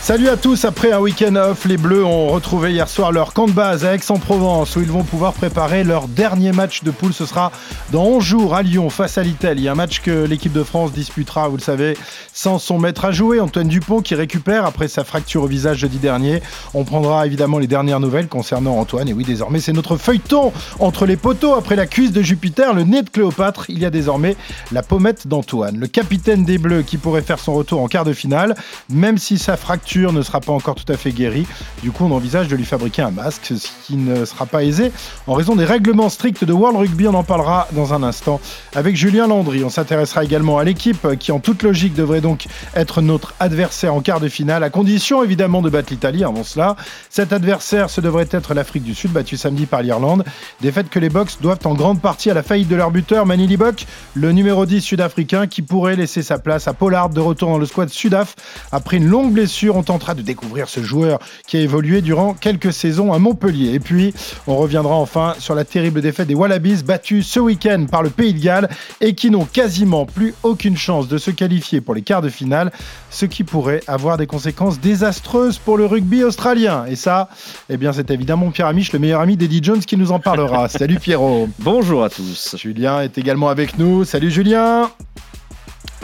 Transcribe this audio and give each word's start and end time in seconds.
Salut 0.00 0.28
à 0.28 0.38
tous, 0.38 0.64
après 0.64 0.90
un 0.92 1.00
week-end 1.00 1.34
off, 1.34 1.66
les 1.66 1.76
Bleus 1.76 2.02
ont 2.02 2.28
retrouvé 2.28 2.72
hier 2.72 2.88
soir 2.88 3.12
leur 3.12 3.34
camp 3.34 3.46
de 3.46 3.52
base 3.52 3.84
à 3.84 3.94
Aix-en-Provence 3.94 4.74
où 4.76 4.80
ils 4.80 4.90
vont 4.90 5.02
pouvoir 5.02 5.34
préparer 5.34 5.84
leur 5.84 6.08
dernier 6.08 6.52
match 6.52 6.82
de 6.82 6.90
poule. 6.90 7.12
Ce 7.12 7.26
sera 7.26 7.52
dans 7.92 8.04
11 8.04 8.24
jours 8.24 8.54
à 8.54 8.62
Lyon 8.62 8.88
face 8.88 9.18
à 9.18 9.22
l'Italie. 9.22 9.68
Un 9.68 9.74
match 9.74 10.00
que 10.00 10.24
l'équipe 10.24 10.52
de 10.52 10.62
France 10.62 10.92
disputera, 10.92 11.48
vous 11.48 11.58
le 11.58 11.62
savez, 11.62 11.94
sans 12.32 12.58
son 12.58 12.78
maître 12.78 13.04
à 13.04 13.12
jouer, 13.12 13.38
Antoine 13.38 13.68
Dupont 13.68 14.00
qui 14.00 14.14
récupère 14.14 14.64
après 14.64 14.88
sa 14.88 15.04
fracture 15.04 15.42
au 15.42 15.46
visage 15.46 15.78
jeudi 15.78 15.98
dernier. 15.98 16.42
On 16.72 16.84
prendra 16.84 17.26
évidemment 17.26 17.58
les 17.58 17.66
dernières 17.66 18.00
nouvelles 18.00 18.28
concernant 18.28 18.78
Antoine. 18.78 19.08
Et 19.08 19.12
oui, 19.12 19.24
désormais, 19.24 19.60
c'est 19.60 19.74
notre 19.74 19.98
feuilleton 19.98 20.52
entre 20.78 21.04
les 21.04 21.16
poteaux. 21.16 21.54
Après 21.54 21.76
la 21.76 21.86
cuisse 21.86 22.12
de 22.12 22.22
Jupiter, 22.22 22.72
le 22.72 22.84
nez 22.84 23.02
de 23.02 23.10
Cléopâtre, 23.10 23.66
il 23.68 23.78
y 23.78 23.84
a 23.84 23.90
désormais 23.90 24.36
la 24.72 24.82
pommette 24.82 25.26
d'Antoine. 25.26 25.76
Le 25.76 25.86
capitaine 25.86 26.46
des 26.46 26.56
Bleus 26.56 26.82
qui 26.82 26.96
pourrait 26.96 27.20
faire 27.20 27.40
son 27.40 27.52
retour 27.52 27.82
en 27.82 27.88
quart 27.88 28.06
de 28.06 28.14
finale, 28.14 28.54
même 28.88 29.18
si 29.18 29.36
sa 29.36 29.58
fracture 29.58 29.97
ne 30.06 30.22
sera 30.22 30.40
pas 30.40 30.52
encore 30.52 30.74
tout 30.74 30.90
à 30.92 30.96
fait 30.96 31.12
guéri. 31.12 31.46
Du 31.82 31.90
coup, 31.90 32.04
on 32.04 32.12
envisage 32.12 32.48
de 32.48 32.56
lui 32.56 32.64
fabriquer 32.64 33.02
un 33.02 33.10
masque, 33.10 33.52
ce 33.56 33.68
qui 33.86 33.96
ne 33.96 34.24
sera 34.24 34.46
pas 34.46 34.64
aisé 34.64 34.92
en 35.26 35.34
raison 35.34 35.56
des 35.56 35.64
règlements 35.64 36.08
stricts 36.08 36.44
de 36.44 36.52
World 36.52 36.78
Rugby. 36.78 37.08
On 37.08 37.14
en 37.14 37.24
parlera 37.24 37.68
dans 37.72 37.94
un 37.94 38.02
instant 38.02 38.40
avec 38.74 38.96
Julien 38.96 39.26
Landry. 39.26 39.64
On 39.64 39.70
s'intéressera 39.70 40.24
également 40.24 40.58
à 40.58 40.64
l'équipe 40.64 41.16
qui, 41.18 41.32
en 41.32 41.40
toute 41.40 41.62
logique, 41.62 41.94
devrait 41.94 42.20
donc 42.20 42.46
être 42.74 43.02
notre 43.02 43.34
adversaire 43.40 43.94
en 43.94 44.00
quart 44.00 44.20
de 44.20 44.28
finale, 44.28 44.62
à 44.62 44.70
condition 44.70 45.22
évidemment 45.22 45.62
de 45.62 45.70
battre 45.70 45.88
l'Italie 45.90 46.24
avant 46.24 46.44
cela. 46.44 46.76
Cet 47.10 47.32
adversaire, 47.32 47.90
ce 47.90 48.00
devrait 48.00 48.28
être 48.30 48.54
l'Afrique 48.54 48.84
du 48.84 48.94
Sud, 48.94 49.12
battue 49.12 49.36
samedi 49.36 49.66
par 49.66 49.82
l'Irlande. 49.82 50.24
Des 50.60 50.72
faits 50.72 50.88
que 50.90 50.98
les 50.98 51.08
Box 51.08 51.38
doivent 51.40 51.58
en 51.64 51.74
grande 51.74 52.00
partie 52.00 52.30
à 52.30 52.34
la 52.34 52.42
faillite 52.42 52.68
de 52.68 52.76
leur 52.76 52.90
buteur, 52.90 53.26
Manili 53.26 53.56
Bok, 53.56 53.86
le 54.14 54.32
numéro 54.32 54.66
10 54.66 54.80
sud-africain, 54.80 55.46
qui 55.46 55.62
pourrait 55.62 55.96
laisser 55.96 56.22
sa 56.22 56.38
place 56.38 56.68
à 56.68 56.72
Pollard 56.72 57.10
de 57.10 57.20
retour 57.20 57.50
dans 57.50 57.58
le 57.58 57.66
squad 57.66 57.88
Sudaf 57.88 58.34
après 58.72 58.98
une 58.98 59.06
longue 59.06 59.32
blessure. 59.32 59.76
On 59.78 59.84
tentera 59.84 60.14
de 60.14 60.22
découvrir 60.22 60.68
ce 60.68 60.82
joueur 60.82 61.20
qui 61.46 61.56
a 61.56 61.60
évolué 61.60 62.02
durant 62.02 62.34
quelques 62.34 62.72
saisons 62.72 63.12
à 63.12 63.20
Montpellier. 63.20 63.74
Et 63.74 63.78
puis, 63.78 64.12
on 64.48 64.56
reviendra 64.56 64.96
enfin 64.96 65.34
sur 65.38 65.54
la 65.54 65.64
terrible 65.64 66.02
défaite 66.02 66.26
des 66.26 66.34
Wallabies 66.34 66.82
battus 66.82 67.28
ce 67.28 67.38
week-end 67.38 67.86
par 67.88 68.02
le 68.02 68.10
Pays 68.10 68.34
de 68.34 68.40
Galles 68.40 68.68
et 69.00 69.14
qui 69.14 69.30
n'ont 69.30 69.44
quasiment 69.44 70.04
plus 70.04 70.34
aucune 70.42 70.76
chance 70.76 71.06
de 71.06 71.16
se 71.16 71.30
qualifier 71.30 71.80
pour 71.80 71.94
les 71.94 72.02
quarts 72.02 72.22
de 72.22 72.28
finale, 72.28 72.72
ce 73.10 73.24
qui 73.24 73.44
pourrait 73.44 73.80
avoir 73.86 74.16
des 74.16 74.26
conséquences 74.26 74.80
désastreuses 74.80 75.58
pour 75.58 75.76
le 75.76 75.86
rugby 75.86 76.24
australien. 76.24 76.84
Et 76.86 76.96
ça, 76.96 77.28
eh 77.70 77.76
bien, 77.76 77.92
c'est 77.92 78.10
évidemment 78.10 78.50
Pierre 78.50 78.66
Amiche, 78.66 78.92
le 78.92 78.98
meilleur 78.98 79.20
ami 79.20 79.36
d'Eddie 79.36 79.60
Jones, 79.62 79.78
qui 79.78 79.96
nous 79.96 80.10
en 80.10 80.18
parlera. 80.18 80.68
Salut 80.68 80.98
Pierrot. 80.98 81.48
Bonjour 81.60 82.02
à 82.02 82.10
tous. 82.10 82.56
Julien 82.58 83.00
est 83.02 83.16
également 83.16 83.48
avec 83.48 83.78
nous. 83.78 84.04
Salut 84.04 84.32
Julien. 84.32 84.90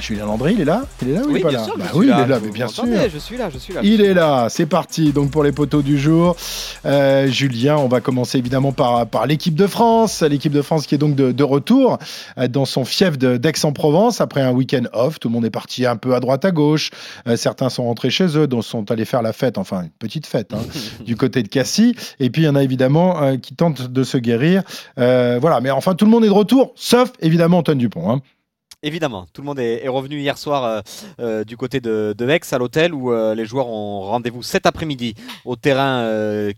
Julien 0.04 0.26
Landry, 0.26 0.52
il 0.54 0.60
est 0.60 0.64
là 0.64 0.84
Il 1.02 1.08
est 1.10 1.14
là 1.14 1.22
ou 1.26 1.30
il 1.30 1.36
est 1.38 1.40
pas 1.40 1.48
bien 1.48 1.58
là 1.58 1.64
sûr, 1.64 1.78
Bah 1.78 1.84
oui, 1.94 2.06
là. 2.06 2.16
il 2.18 2.24
est 2.24 2.26
là, 2.28 2.38
mais 2.42 2.50
bien 2.50 2.68
sûr. 2.68 2.84
Je 3.12 3.18
suis 3.18 3.36
là, 3.36 3.48
je 3.52 3.58
suis 3.58 3.72
là. 3.74 3.80
Il 3.82 4.00
est 4.02 4.14
là, 4.14 4.48
c'est 4.50 4.66
parti. 4.66 5.12
Donc 5.12 5.30
pour 5.30 5.42
les 5.44 5.52
poteaux 5.52 5.82
du 5.82 5.98
jour, 5.98 6.36
Euh, 6.86 7.26
Julien, 7.28 7.76
on 7.78 7.88
va 7.88 8.00
commencer 8.00 8.38
évidemment 8.38 8.72
par, 8.72 9.06
par 9.06 9.26
l'équipe 9.26 9.54
de 9.54 9.66
France. 9.66 10.22
L'équipe 10.22 10.52
de 10.52 10.62
France 10.62 10.86
qui 10.86 10.94
est 10.94 10.98
donc 10.98 11.14
de, 11.14 11.32
de 11.32 11.42
retour 11.44 11.98
euh, 12.38 12.48
dans 12.48 12.64
son 12.66 12.84
fief 12.84 13.16
d'Aix-en-Provence 13.18 14.20
après 14.20 14.42
un 14.42 14.52
week-end 14.52 14.82
off. 14.92 15.18
Tout 15.18 15.28
le 15.28 15.34
monde 15.34 15.44
est 15.44 15.50
parti 15.50 15.86
un 15.86 15.96
peu 15.96 16.14
à 16.14 16.20
droite 16.20 16.44
à 16.44 16.50
gauche. 16.50 16.90
Euh, 17.26 17.36
certains 17.36 17.68
sont 17.70 17.84
rentrés 17.84 18.10
chez 18.10 18.36
eux, 18.36 18.46
d'autres 18.46 18.64
sont 18.68 18.90
allés 18.90 19.04
faire 19.04 19.22
la 19.22 19.32
fête, 19.32 19.56
enfin 19.58 19.82
une 19.82 19.90
petite 19.90 20.26
fête, 20.26 20.52
hein, 20.52 20.58
du 21.04 21.16
côté 21.16 21.42
de 21.42 21.48
Cassis. 21.48 21.94
Et 22.20 22.30
puis 22.30 22.42
il 22.42 22.44
y 22.44 22.48
en 22.48 22.56
a 22.56 22.62
évidemment 22.62 23.22
euh, 23.22 23.36
qui 23.36 23.54
tentent 23.54 23.90
de 23.90 24.02
se 24.02 24.18
guérir. 24.18 24.62
Voilà, 24.96 25.60
mais 25.62 25.70
enfin 25.70 25.94
tout 25.94 26.04
le 26.04 26.10
monde 26.10 26.24
est 26.24 26.28
de 26.28 26.32
retour, 26.32 26.72
sauf 26.76 27.12
évidemment 27.20 27.58
Antoine 27.58 27.78
Dupont. 27.78 28.10
hein. 28.10 28.20
Évidemment, 28.86 29.26
tout 29.32 29.40
le 29.40 29.46
monde 29.46 29.58
est, 29.60 29.88
revenu 29.88 30.20
hier 30.20 30.36
soir 30.36 30.64
euh, 30.64 30.80
euh, 31.18 31.42
du 31.42 31.56
côté 31.56 31.80
de, 31.80 32.14
de 32.16 32.28
Aix 32.28 32.40
à 32.52 32.58
l'hôtel 32.58 32.92
où 32.92 33.12
euh, 33.12 33.34
les 33.34 33.46
joueurs 33.46 33.68
ont 33.68 34.00
rendez-vous 34.02 34.42
cet 34.42 34.66
après-midi 34.66 35.14
au 35.46 35.56
terrain 35.56 36.06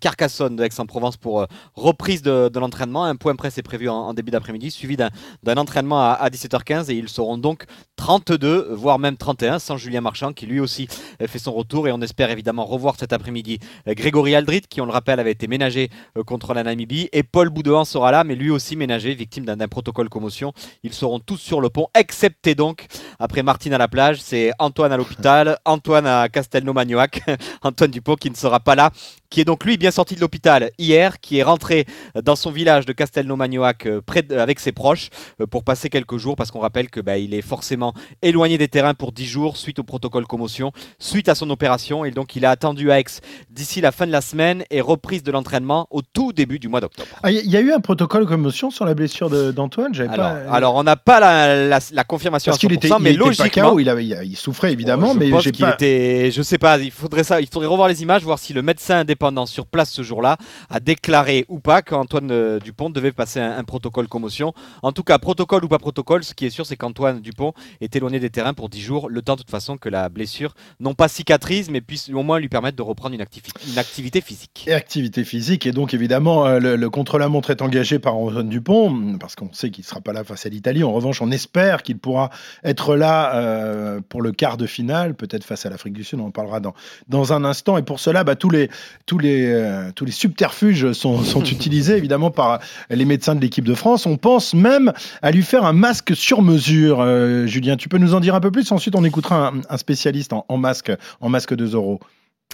Carcassonne 0.00 0.56
de 0.56 0.64
Aix-en-Provence 0.64 1.18
pour 1.18 1.46
reprise 1.76 2.22
de, 2.22 2.50
l'entraînement. 2.58 3.04
Un 3.04 3.14
point 3.14 3.36
presse 3.36 3.58
est 3.58 3.62
prévu 3.62 3.88
en, 3.88 4.12
début 4.12 4.32
d'après-midi, 4.32 4.72
suivi 4.72 4.96
d'un 4.96 5.56
entraînement 5.56 6.00
à, 6.00 6.14
à 6.14 6.28
17h15 6.28 6.90
et 6.90 6.94
ils 6.94 7.08
seront 7.08 7.38
donc 7.38 7.64
32, 7.94 8.70
voire 8.72 8.98
même 8.98 9.16
31, 9.16 9.60
sans 9.60 9.76
Julien 9.76 10.00
Marchand 10.00 10.32
qui 10.32 10.46
lui 10.46 10.58
aussi 10.58 10.88
fait 11.20 11.38
son 11.38 11.52
retour 11.52 11.86
et 11.86 11.92
on 11.92 12.00
espère 12.00 12.30
évidemment 12.30 12.64
revoir 12.64 12.96
cet 12.98 13.12
après-midi 13.12 13.60
Grégory 13.86 14.34
Aldrit 14.34 14.62
qui, 14.68 14.80
on 14.80 14.86
le 14.86 14.92
rappelle, 14.92 15.20
avait 15.20 15.32
été 15.32 15.46
ménagé 15.46 15.90
contre 16.26 16.54
la 16.54 16.64
Namibie 16.64 17.08
et 17.12 17.22
Paul 17.22 17.50
Boudouin 17.50 17.84
sera 17.84 18.10
là, 18.10 18.24
mais 18.24 18.34
lui 18.34 18.50
aussi 18.50 18.74
ménagé, 18.74 19.14
victime 19.14 19.44
d'un 19.44 19.68
protocole 19.68 20.08
commotion. 20.08 20.52
Ils 20.82 20.92
seront 20.92 21.20
tous 21.20 21.38
sur 21.38 21.60
le 21.60 21.70
pont, 21.70 21.86
excepté 22.16 22.54
donc, 22.54 22.86
après 23.18 23.42
Martine 23.42 23.74
à 23.74 23.78
la 23.78 23.88
plage, 23.88 24.22
c'est 24.22 24.50
Antoine 24.58 24.90
à 24.90 24.96
l'hôpital, 24.96 25.58
Antoine 25.66 26.06
à 26.06 26.28
Castelnau-Magnoac, 26.30 27.20
Antoine 27.62 27.90
Dupont 27.90 28.14
qui 28.16 28.30
ne 28.30 28.34
sera 28.36 28.58
pas 28.58 28.74
là, 28.74 28.90
qui 29.28 29.42
est 29.42 29.44
donc 29.44 29.64
lui 29.66 29.76
bien 29.76 29.90
sorti 29.90 30.14
de 30.14 30.20
l'hôpital 30.22 30.70
hier, 30.78 31.20
qui 31.20 31.36
est 31.36 31.42
rentré 31.42 31.84
dans 32.24 32.34
son 32.34 32.50
village 32.50 32.86
de 32.86 32.94
Castelnau-Magnoac 32.94 33.86
euh, 33.86 34.00
avec 34.38 34.60
ses 34.60 34.72
proches 34.72 35.10
euh, 35.42 35.46
pour 35.46 35.62
passer 35.62 35.90
quelques 35.90 36.16
jours, 36.16 36.36
parce 36.36 36.50
qu'on 36.50 36.60
rappelle 36.60 36.88
que 36.88 37.00
bah, 37.00 37.18
il 37.18 37.34
est 37.34 37.42
forcément 37.42 37.92
éloigné 38.22 38.56
des 38.56 38.68
terrains 38.68 38.94
pour 38.94 39.12
10 39.12 39.26
jours 39.26 39.56
suite 39.58 39.78
au 39.78 39.84
protocole 39.84 40.26
commotion, 40.26 40.72
suite 40.98 41.28
à 41.28 41.34
son 41.34 41.50
opération, 41.50 42.06
et 42.06 42.12
donc 42.12 42.34
il 42.34 42.46
a 42.46 42.50
attendu 42.50 42.90
à 42.90 42.98
Aix 42.98 43.04
d'ici 43.50 43.82
la 43.82 43.92
fin 43.92 44.06
de 44.06 44.12
la 44.12 44.22
semaine 44.22 44.64
et 44.70 44.80
reprise 44.80 45.22
de 45.22 45.30
l'entraînement 45.32 45.86
au 45.90 46.00
tout 46.00 46.32
début 46.32 46.58
du 46.58 46.68
mois 46.68 46.80
d'octobre. 46.80 47.08
Ah, 47.22 47.30
Il 47.30 47.50
y 47.50 47.56
a 47.58 47.60
eu 47.60 47.72
un 47.72 47.80
protocole 47.80 48.24
commotion 48.26 48.70
sur 48.70 48.86
la 48.86 48.94
blessure 48.94 49.28
de- 49.28 49.50
d'Antoine 49.50 49.92
J'avais 49.92 50.08
Alors, 50.08 50.30
pas- 50.46 50.52
alors, 50.54 50.74
on 50.76 50.82
n'a 50.82 50.96
pas 50.96 51.20
la, 51.20 51.66
la- 51.68 51.78
la 51.92 52.04
confirmation 52.06 52.50
Parce 52.50 52.58
à 52.64 52.68
qu'il 52.68 52.76
100%, 52.76 52.86
était, 52.86 52.88
mais 53.00 53.10
il 53.10 53.14
était 53.14 53.18
pas 53.22 53.26
logiquement, 53.44 53.70
KO, 53.72 53.80
il, 53.80 53.88
avait, 53.88 54.04
il, 54.06 54.18
il 54.24 54.36
souffrait 54.36 54.72
évidemment, 54.72 55.12
je 55.14 55.18
mais 55.18 55.30
pense 55.30 55.42
qu'il 55.44 55.56
pas. 55.56 55.74
était, 55.74 56.30
je 56.30 56.42
sais 56.42 56.58
pas, 56.58 56.78
il 56.78 56.90
faudrait 56.90 57.24
ça, 57.24 57.40
il 57.40 57.48
faudrait 57.48 57.68
revoir 57.68 57.88
les 57.88 58.02
images, 58.02 58.22
voir 58.22 58.38
si 58.38 58.52
le 58.52 58.62
médecin 58.62 58.98
indépendant 58.98 59.46
sur 59.46 59.66
place 59.66 59.90
ce 59.90 60.02
jour-là 60.02 60.36
a 60.70 60.80
déclaré 60.80 61.44
ou 61.48 61.58
pas 61.60 61.82
qu'Antoine 61.82 62.30
euh, 62.30 62.58
Dupont 62.58 62.90
devait 62.90 63.12
passer 63.12 63.40
un, 63.40 63.56
un 63.58 63.64
protocole 63.64 64.08
commotion. 64.08 64.52
En 64.82 64.92
tout 64.92 65.02
cas, 65.02 65.18
protocole 65.18 65.64
ou 65.64 65.68
pas 65.68 65.78
protocole, 65.78 66.24
ce 66.24 66.34
qui 66.34 66.46
est 66.46 66.50
sûr, 66.50 66.64
c'est 66.66 66.76
qu'Antoine 66.76 67.20
Dupont 67.20 67.52
est 67.80 67.94
éloigné 67.96 68.20
des 68.20 68.30
terrains 68.30 68.54
pour 68.54 68.68
10 68.68 68.80
jours, 68.80 69.08
le 69.08 69.22
temps 69.22 69.34
de 69.34 69.40
toute 69.40 69.50
façon 69.50 69.76
que 69.76 69.88
la 69.88 70.08
blessure 70.08 70.54
non 70.80 70.94
pas 70.94 71.08
cicatrise, 71.08 71.70
mais 71.70 71.80
puisse 71.80 72.08
au 72.10 72.22
moins 72.22 72.38
lui 72.38 72.48
permettre 72.48 72.76
de 72.76 72.82
reprendre 72.82 73.14
une, 73.14 73.22
activi- 73.22 73.52
une 73.70 73.78
activité 73.78 74.20
physique. 74.20 74.64
Et 74.66 74.72
activité 74.74 75.24
physique, 75.24 75.66
et 75.66 75.72
donc 75.72 75.94
évidemment, 75.94 76.46
euh, 76.46 76.58
le, 76.58 76.76
le 76.76 76.90
contre-la-montre 76.90 77.50
est 77.50 77.62
engagé 77.62 77.98
par 77.98 78.16
Antoine 78.16 78.48
Dupont, 78.48 79.16
parce 79.18 79.34
qu'on 79.34 79.52
sait 79.52 79.70
qu'il 79.70 79.82
ne 79.82 79.86
sera 79.88 80.00
pas 80.00 80.12
là 80.12 80.24
face 80.24 80.46
à 80.46 80.48
l'Italie. 80.48 80.84
En 80.84 80.92
revanche, 80.92 81.20
on 81.22 81.30
espère 81.30 81.82
qu'il 81.86 81.98
pourra 81.98 82.30
être 82.64 82.96
là 82.96 83.34
euh, 83.34 84.00
pour 84.06 84.20
le 84.20 84.32
quart 84.32 84.56
de 84.56 84.66
finale, 84.66 85.14
peut-être 85.14 85.44
face 85.44 85.64
à 85.64 85.70
l'Afrique 85.70 85.94
du 85.94 86.04
Sud, 86.04 86.20
on 86.20 86.26
en 86.26 86.30
parlera 86.30 86.60
dans, 86.60 86.74
dans 87.08 87.32
un 87.32 87.44
instant. 87.44 87.78
Et 87.78 87.82
pour 87.82 88.00
cela, 88.00 88.24
bah, 88.24 88.36
tous, 88.36 88.50
les, 88.50 88.68
tous, 89.06 89.18
les, 89.18 89.46
euh, 89.46 89.90
tous 89.94 90.04
les 90.04 90.12
subterfuges 90.12 90.92
sont, 90.92 91.22
sont 91.22 91.44
utilisés 91.44 91.96
évidemment 91.96 92.30
par 92.30 92.60
les 92.90 93.04
médecins 93.04 93.34
de 93.34 93.40
l'équipe 93.40 93.64
de 93.64 93.74
France. 93.74 94.04
On 94.06 94.16
pense 94.16 94.52
même 94.52 94.92
à 95.22 95.30
lui 95.30 95.42
faire 95.42 95.64
un 95.64 95.72
masque 95.72 96.14
sur 96.14 96.42
mesure. 96.42 97.00
Euh, 97.00 97.46
Julien, 97.46 97.76
tu 97.76 97.88
peux 97.88 97.98
nous 97.98 98.14
en 98.14 98.20
dire 98.20 98.34
un 98.34 98.40
peu 98.40 98.50
plus? 98.50 98.70
Ensuite, 98.72 98.94
on 98.96 99.04
écoutera 99.04 99.48
un, 99.48 99.60
un 99.70 99.76
spécialiste 99.76 100.32
en, 100.32 100.44
en 100.48 100.56
masque, 100.58 100.92
en 101.20 101.28
masque 101.28 101.54
de 101.54 101.66
Zorro. 101.66 102.00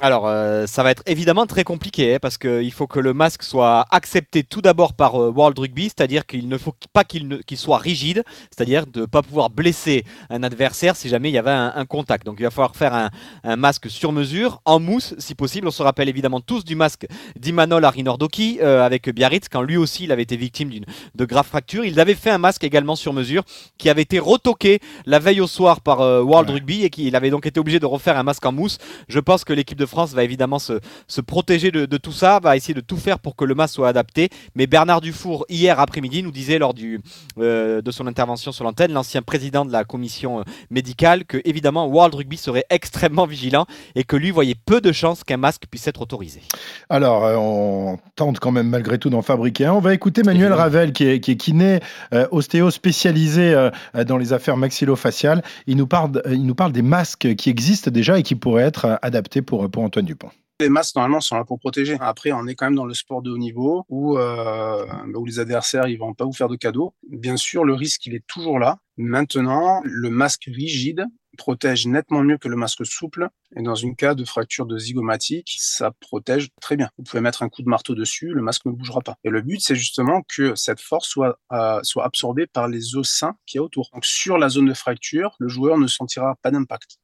Alors, 0.00 0.26
euh, 0.26 0.66
ça 0.66 0.82
va 0.82 0.90
être 0.90 1.02
évidemment 1.06 1.46
très 1.46 1.64
compliqué 1.64 2.14
hein, 2.14 2.18
parce 2.20 2.38
qu'il 2.38 2.72
faut 2.72 2.86
que 2.86 2.98
le 2.98 3.12
masque 3.12 3.42
soit 3.42 3.84
accepté 3.90 4.42
tout 4.42 4.62
d'abord 4.62 4.94
par 4.94 5.14
euh, 5.16 5.30
World 5.30 5.56
Rugby, 5.58 5.84
c'est-à-dire 5.84 6.24
qu'il 6.24 6.48
ne 6.48 6.56
faut 6.56 6.74
pas 6.94 7.04
qu'il 7.04 7.42
soit 7.56 7.76
rigide, 7.76 8.24
c'est-à-dire 8.50 8.86
de 8.86 9.02
ne 9.02 9.06
pas 9.06 9.22
pouvoir 9.22 9.50
blesser 9.50 10.04
un 10.30 10.42
adversaire 10.42 10.96
si 10.96 11.10
jamais 11.10 11.28
il 11.28 11.34
y 11.34 11.38
avait 11.38 11.50
un, 11.50 11.72
un 11.76 11.84
contact. 11.84 12.24
Donc, 12.24 12.36
il 12.40 12.42
va 12.42 12.50
falloir 12.50 12.74
faire 12.74 12.94
un, 12.94 13.10
un 13.44 13.56
masque 13.56 13.90
sur 13.90 14.12
mesure, 14.12 14.62
en 14.64 14.80
mousse 14.80 15.14
si 15.18 15.34
possible. 15.34 15.68
On 15.68 15.70
se 15.70 15.82
rappelle 15.82 16.08
évidemment 16.08 16.40
tous 16.40 16.64
du 16.64 16.74
masque 16.74 17.06
d'Imanol 17.38 17.84
Arinordoki 17.84 18.60
euh, 18.62 18.84
avec 18.84 19.10
Biarritz, 19.10 19.48
quand 19.50 19.62
lui 19.62 19.76
aussi 19.76 20.04
il 20.04 20.12
avait 20.12 20.22
été 20.22 20.36
victime 20.38 20.70
d'une 20.70 20.86
de 21.14 21.24
graves 21.26 21.46
fractures. 21.46 21.84
Il 21.84 22.00
avait 22.00 22.14
fait 22.14 22.30
un 22.30 22.38
masque 22.38 22.64
également 22.64 22.96
sur 22.96 23.12
mesure 23.12 23.44
qui 23.76 23.90
avait 23.90 24.02
été 24.02 24.18
retoqué 24.18 24.80
la 25.04 25.18
veille 25.18 25.42
au 25.42 25.46
soir 25.46 25.82
par 25.82 26.00
World 26.00 26.48
Ouais. 26.48 26.54
Rugby 26.54 26.82
et 26.82 26.90
qu'il 26.90 27.14
avait 27.14 27.30
donc 27.30 27.46
été 27.46 27.60
obligé 27.60 27.78
de 27.78 27.86
refaire 27.86 28.16
un 28.16 28.22
masque 28.22 28.44
en 28.46 28.52
mousse. 28.52 28.78
Je 29.08 29.20
pense 29.20 29.44
que 29.44 29.52
l'équipe 29.52 29.81
de 29.82 29.86
France 29.86 30.12
va 30.12 30.22
évidemment 30.22 30.60
se, 30.60 30.80
se 31.08 31.20
protéger 31.20 31.70
de, 31.70 31.86
de 31.86 31.96
tout 31.96 32.12
ça, 32.12 32.38
va 32.40 32.56
essayer 32.56 32.74
de 32.74 32.80
tout 32.80 32.96
faire 32.96 33.18
pour 33.18 33.34
que 33.34 33.44
le 33.44 33.54
masque 33.54 33.74
soit 33.74 33.88
adapté. 33.88 34.28
Mais 34.54 34.66
Bernard 34.66 35.00
Dufour, 35.00 35.44
hier 35.48 35.80
après-midi, 35.80 36.22
nous 36.22 36.30
disait 36.30 36.58
lors 36.58 36.72
du, 36.72 37.00
euh, 37.38 37.82
de 37.82 37.90
son 37.90 38.06
intervention 38.06 38.52
sur 38.52 38.64
l'antenne, 38.64 38.92
l'ancien 38.92 39.22
président 39.22 39.64
de 39.64 39.72
la 39.72 39.84
commission 39.84 40.40
euh, 40.40 40.42
médicale, 40.70 41.24
que 41.24 41.38
évidemment 41.44 41.86
World 41.86 42.14
Rugby 42.14 42.36
serait 42.36 42.64
extrêmement 42.70 43.26
vigilant 43.26 43.66
et 43.94 44.04
que 44.04 44.16
lui 44.16 44.30
voyait 44.30 44.54
peu 44.54 44.80
de 44.80 44.92
chances 44.92 45.24
qu'un 45.24 45.36
masque 45.36 45.64
puisse 45.70 45.86
être 45.88 46.00
autorisé. 46.00 46.42
Alors, 46.88 47.24
euh, 47.24 47.36
on 47.36 47.98
tente 48.14 48.38
quand 48.38 48.52
même 48.52 48.68
malgré 48.68 48.98
tout 48.98 49.10
d'en 49.10 49.22
fabriquer 49.22 49.66
un. 49.66 49.72
On 49.72 49.80
va 49.80 49.94
écouter 49.94 50.22
Manuel 50.22 50.52
Évidemment. 50.52 50.62
Ravel, 50.62 50.92
qui 50.92 51.04
est, 51.06 51.20
qui 51.20 51.32
est 51.32 51.36
kiné, 51.36 51.80
euh, 52.14 52.28
ostéo 52.30 52.70
spécialisé 52.70 53.70
dans 54.06 54.18
les 54.18 54.32
affaires 54.32 54.56
maxillofaciales. 54.56 55.42
Il 55.66 55.76
nous, 55.76 55.86
parle, 55.86 56.22
il 56.30 56.46
nous 56.46 56.54
parle 56.54 56.72
des 56.72 56.82
masques 56.82 57.34
qui 57.34 57.50
existent 57.50 57.90
déjà 57.90 58.18
et 58.18 58.22
qui 58.22 58.34
pourraient 58.34 58.62
être 58.62 58.98
adaptés 59.02 59.42
pour, 59.42 59.68
pour 59.72 59.82
Antoine 59.82 60.04
Dupont. 60.04 60.30
Les 60.60 60.68
masques, 60.68 60.94
normalement, 60.94 61.20
sont 61.20 61.36
là 61.36 61.44
pour 61.44 61.58
protéger. 61.58 61.96
Après, 62.00 62.30
on 62.30 62.46
est 62.46 62.54
quand 62.54 62.66
même 62.66 62.76
dans 62.76 62.84
le 62.84 62.94
sport 62.94 63.20
de 63.20 63.32
haut 63.32 63.38
niveau 63.38 63.84
où, 63.88 64.16
euh, 64.16 64.86
bah, 64.86 65.18
où 65.18 65.24
les 65.24 65.40
adversaires, 65.40 65.88
ils 65.88 65.98
vont 65.98 66.14
pas 66.14 66.24
vous 66.24 66.32
faire 66.32 66.48
de 66.48 66.54
cadeaux. 66.54 66.94
Bien 67.08 67.36
sûr, 67.36 67.64
le 67.64 67.74
risque, 67.74 68.06
il 68.06 68.14
est 68.14 68.24
toujours 68.28 68.60
là. 68.60 68.78
Maintenant, 68.96 69.80
le 69.82 70.10
masque 70.10 70.44
rigide, 70.46 71.04
protège 71.36 71.86
nettement 71.86 72.22
mieux 72.22 72.38
que 72.38 72.48
le 72.48 72.56
masque 72.56 72.86
souple. 72.86 73.28
Et 73.56 73.62
dans 73.62 73.74
une 73.74 73.96
cas 73.96 74.14
de 74.14 74.24
fracture 74.24 74.66
de 74.66 74.78
zygomatique, 74.78 75.56
ça 75.58 75.90
protège 76.00 76.50
très 76.60 76.76
bien. 76.76 76.90
Vous 76.96 77.04
pouvez 77.04 77.20
mettre 77.20 77.42
un 77.42 77.48
coup 77.48 77.62
de 77.62 77.68
marteau 77.68 77.94
dessus, 77.94 78.28
le 78.28 78.42
masque 78.42 78.64
ne 78.66 78.72
bougera 78.72 79.00
pas. 79.00 79.16
Et 79.24 79.30
le 79.30 79.42
but, 79.42 79.60
c'est 79.60 79.74
justement 79.74 80.22
que 80.28 80.54
cette 80.54 80.80
force 80.80 81.08
soit, 81.08 81.38
euh, 81.52 81.80
absorbée 81.96 82.46
par 82.46 82.68
les 82.68 82.96
os 82.96 83.08
sains 83.08 83.36
qui 83.46 83.56
y 83.56 83.60
a 83.60 83.62
autour. 83.62 83.90
Donc 83.92 84.04
sur 84.04 84.38
la 84.38 84.48
zone 84.48 84.66
de 84.66 84.74
fracture, 84.74 85.34
le 85.38 85.48
joueur 85.48 85.78
ne 85.78 85.86
sentira 85.86 86.36
pas 86.42 86.50
d'impact. 86.50 86.98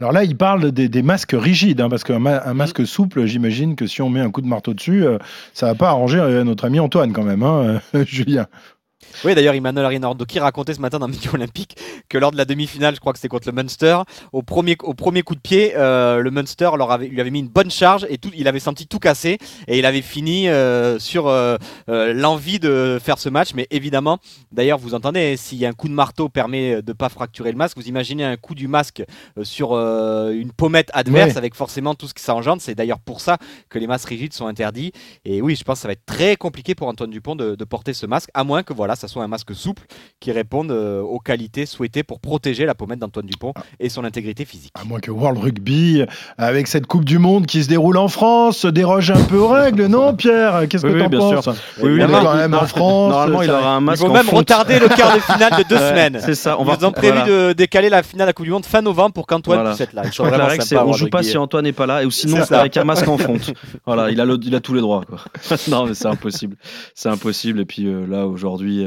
Alors 0.00 0.12
là, 0.12 0.24
il 0.24 0.36
parle 0.36 0.72
des, 0.72 1.02
masques 1.02 1.36
rigides, 1.38 1.80
hein, 1.80 1.88
parce 1.88 2.04
qu'un 2.04 2.24
un 2.24 2.54
masque 2.54 2.86
souple, 2.86 3.26
j'imagine 3.26 3.76
que 3.76 3.86
si 3.86 4.00
on 4.02 4.08
met 4.08 4.20
un 4.20 4.30
coup 4.30 4.40
de 4.40 4.46
marteau 4.46 4.74
dessus, 4.74 5.04
euh, 5.04 5.18
ça 5.52 5.66
va 5.66 5.74
pas 5.74 5.88
arranger 5.88 6.18
euh, 6.18 6.44
notre 6.44 6.64
ami 6.64 6.80
Antoine 6.80 7.12
quand 7.12 7.24
même, 7.24 7.42
hein, 7.42 7.80
Julien. 8.06 8.46
Oui, 9.24 9.34
d'ailleurs, 9.34 9.54
Emmanuel 9.54 9.86
Rinaldo 9.86 10.24
qui 10.24 10.38
racontait 10.38 10.74
ce 10.74 10.80
matin 10.80 10.98
dans 10.98 11.08
Midi 11.08 11.28
Olympique 11.32 11.76
que 12.08 12.18
lors 12.18 12.30
de 12.30 12.36
la 12.36 12.44
demi-finale, 12.44 12.94
je 12.94 13.00
crois 13.00 13.12
que 13.12 13.18
c'était 13.18 13.28
contre 13.28 13.48
le 13.48 13.52
Munster, 13.52 13.98
au 14.32 14.42
premier, 14.42 14.76
au 14.82 14.94
premier 14.94 15.22
coup 15.22 15.34
de 15.34 15.40
pied, 15.40 15.72
euh, 15.76 16.20
le 16.20 16.30
Munster 16.30 16.70
leur 16.76 16.90
avait, 16.90 17.06
lui 17.06 17.20
avait 17.20 17.30
mis 17.30 17.40
une 17.40 17.48
bonne 17.48 17.70
charge 17.70 18.06
et 18.08 18.18
tout, 18.18 18.30
il 18.34 18.48
avait 18.48 18.60
senti 18.60 18.86
tout 18.86 18.98
casser 18.98 19.38
et 19.68 19.78
il 19.78 19.86
avait 19.86 20.02
fini 20.02 20.48
euh, 20.48 20.98
sur 20.98 21.28
euh, 21.28 21.56
l'envie 21.86 22.58
de 22.58 22.98
faire 23.02 23.18
ce 23.18 23.28
match. 23.28 23.54
Mais 23.54 23.66
évidemment, 23.70 24.18
d'ailleurs, 24.52 24.78
vous 24.78 24.94
entendez, 24.94 25.36
s'il 25.36 25.64
un 25.64 25.72
coup 25.72 25.88
de 25.88 25.94
marteau 25.94 26.30
permet 26.30 26.80
de 26.80 26.90
ne 26.90 26.92
pas 26.94 27.10
fracturer 27.10 27.52
le 27.52 27.58
masque, 27.58 27.76
vous 27.76 27.86
imaginez 27.86 28.24
un 28.24 28.36
coup 28.36 28.54
du 28.54 28.66
masque 28.66 29.04
sur 29.42 29.74
une 29.74 30.52
pommette 30.52 30.90
adverse 30.94 31.36
avec 31.36 31.54
forcément 31.54 31.94
tout 31.94 32.08
ce 32.08 32.14
que 32.14 32.20
ça 32.20 32.34
engendre. 32.34 32.62
C'est 32.62 32.74
d'ailleurs 32.74 32.98
pour 32.98 33.20
ça 33.20 33.36
que 33.68 33.78
les 33.78 33.86
masques 33.86 34.08
rigides 34.08 34.32
sont 34.32 34.46
interdits. 34.46 34.92
Et 35.26 35.42
oui, 35.42 35.54
je 35.54 35.64
pense 35.64 35.78
que 35.78 35.82
ça 35.82 35.88
va 35.88 35.92
être 35.92 36.06
très 36.06 36.36
compliqué 36.36 36.74
pour 36.74 36.88
Antoine 36.88 37.10
Dupont 37.10 37.36
de, 37.36 37.54
de 37.54 37.64
porter 37.64 37.92
ce 37.92 38.06
masque, 38.06 38.30
à 38.32 38.42
moins 38.42 38.62
que 38.62 38.72
voilà, 38.72 38.96
ça 39.00 39.08
soit 39.08 39.24
un 39.24 39.28
masque 39.28 39.54
souple 39.54 39.82
qui 40.20 40.30
réponde 40.32 40.70
euh, 40.70 41.00
aux 41.00 41.18
qualités 41.18 41.66
souhaitées 41.66 42.02
pour 42.02 42.20
protéger 42.20 42.66
la 42.66 42.74
pommette 42.74 42.98
d'Antoine 42.98 43.26
Dupont 43.26 43.52
ah. 43.56 43.62
et 43.80 43.88
son 43.88 44.04
intégrité 44.04 44.44
physique. 44.44 44.72
À 44.80 44.84
moins 44.84 45.00
que 45.00 45.10
World 45.10 45.38
Rugby, 45.38 46.04
avec 46.38 46.66
cette 46.66 46.86
Coupe 46.86 47.04
du 47.04 47.18
Monde 47.18 47.46
qui 47.46 47.62
se 47.62 47.68
déroule 47.68 47.96
en 47.96 48.08
France, 48.08 48.66
déroge 48.66 49.10
un 49.10 49.22
peu 49.24 49.38
aux 49.38 49.48
règles, 49.48 49.86
non 49.86 50.14
Pierre? 50.14 50.68
Qu'est-ce 50.68 50.84
que 50.84 50.92
tu 50.92 51.02
en 51.02 51.10
penses 51.10 51.42
sûr. 51.42 51.54
Oui, 51.82 51.92
oui, 51.92 52.00
quand 52.06 52.34
même 52.34 52.54
en 52.54 52.66
France. 52.66 53.10
Normalement, 53.10 53.42
il 53.42 53.50
aura 53.50 53.76
un 53.76 53.80
masque. 53.80 54.02
Il 54.02 54.06
faut 54.06 54.12
même 54.12 54.28
retarder 54.28 54.78
le 54.78 54.88
quart 54.88 55.14
de 55.14 55.20
finale 55.20 55.52
de 55.58 55.62
deux 55.68 55.78
semaines. 55.78 56.20
C'est 56.22 56.34
ça. 56.34 56.58
On 56.58 56.64
va 56.64 56.76
Ils 56.78 56.86
ont 56.86 56.92
prévu 56.92 57.18
de 57.26 57.52
décaler 57.52 57.88
la 57.88 58.02
finale 58.02 58.26
de 58.26 58.30
la 58.30 58.32
Coupe 58.32 58.44
du 58.44 58.52
Monde 58.52 58.66
fin 58.66 58.82
novembre 58.82 59.12
pour 59.12 59.26
qu'Antoine 59.26 59.66
puisse 59.68 59.80
être 59.80 59.92
là. 59.92 60.02
Je 60.04 60.16
crois 60.16 60.30
que 60.30 60.36
la 60.36 60.46
règle, 60.46 60.64
c'est 60.64 60.76
on 60.76 60.92
joue 60.92 61.08
pas 61.08 61.22
si 61.22 61.38
Antoine 61.38 61.64
n'est 61.64 61.72
pas 61.72 61.86
là, 61.86 62.04
ou 62.04 62.10
sinon 62.10 62.44
c'est 62.46 62.54
avec 62.54 62.76
un 62.76 62.84
masque 62.84 63.08
en 63.08 63.18
fonte. 63.18 63.52
Voilà, 63.86 64.10
il 64.10 64.20
a, 64.20 64.24
il 64.42 64.54
a 64.54 64.60
tous 64.60 64.74
les 64.74 64.80
droits. 64.80 65.04
non, 65.68 65.86
mais 65.86 65.94
c'est 65.94 66.06
impossible. 66.06 66.56
C'est 66.94 67.08
impossible. 67.08 67.60
Et 67.60 67.64
puis 67.64 67.86
euh, 67.86 68.06
là, 68.06 68.26
aujourd'hui, 68.26 68.86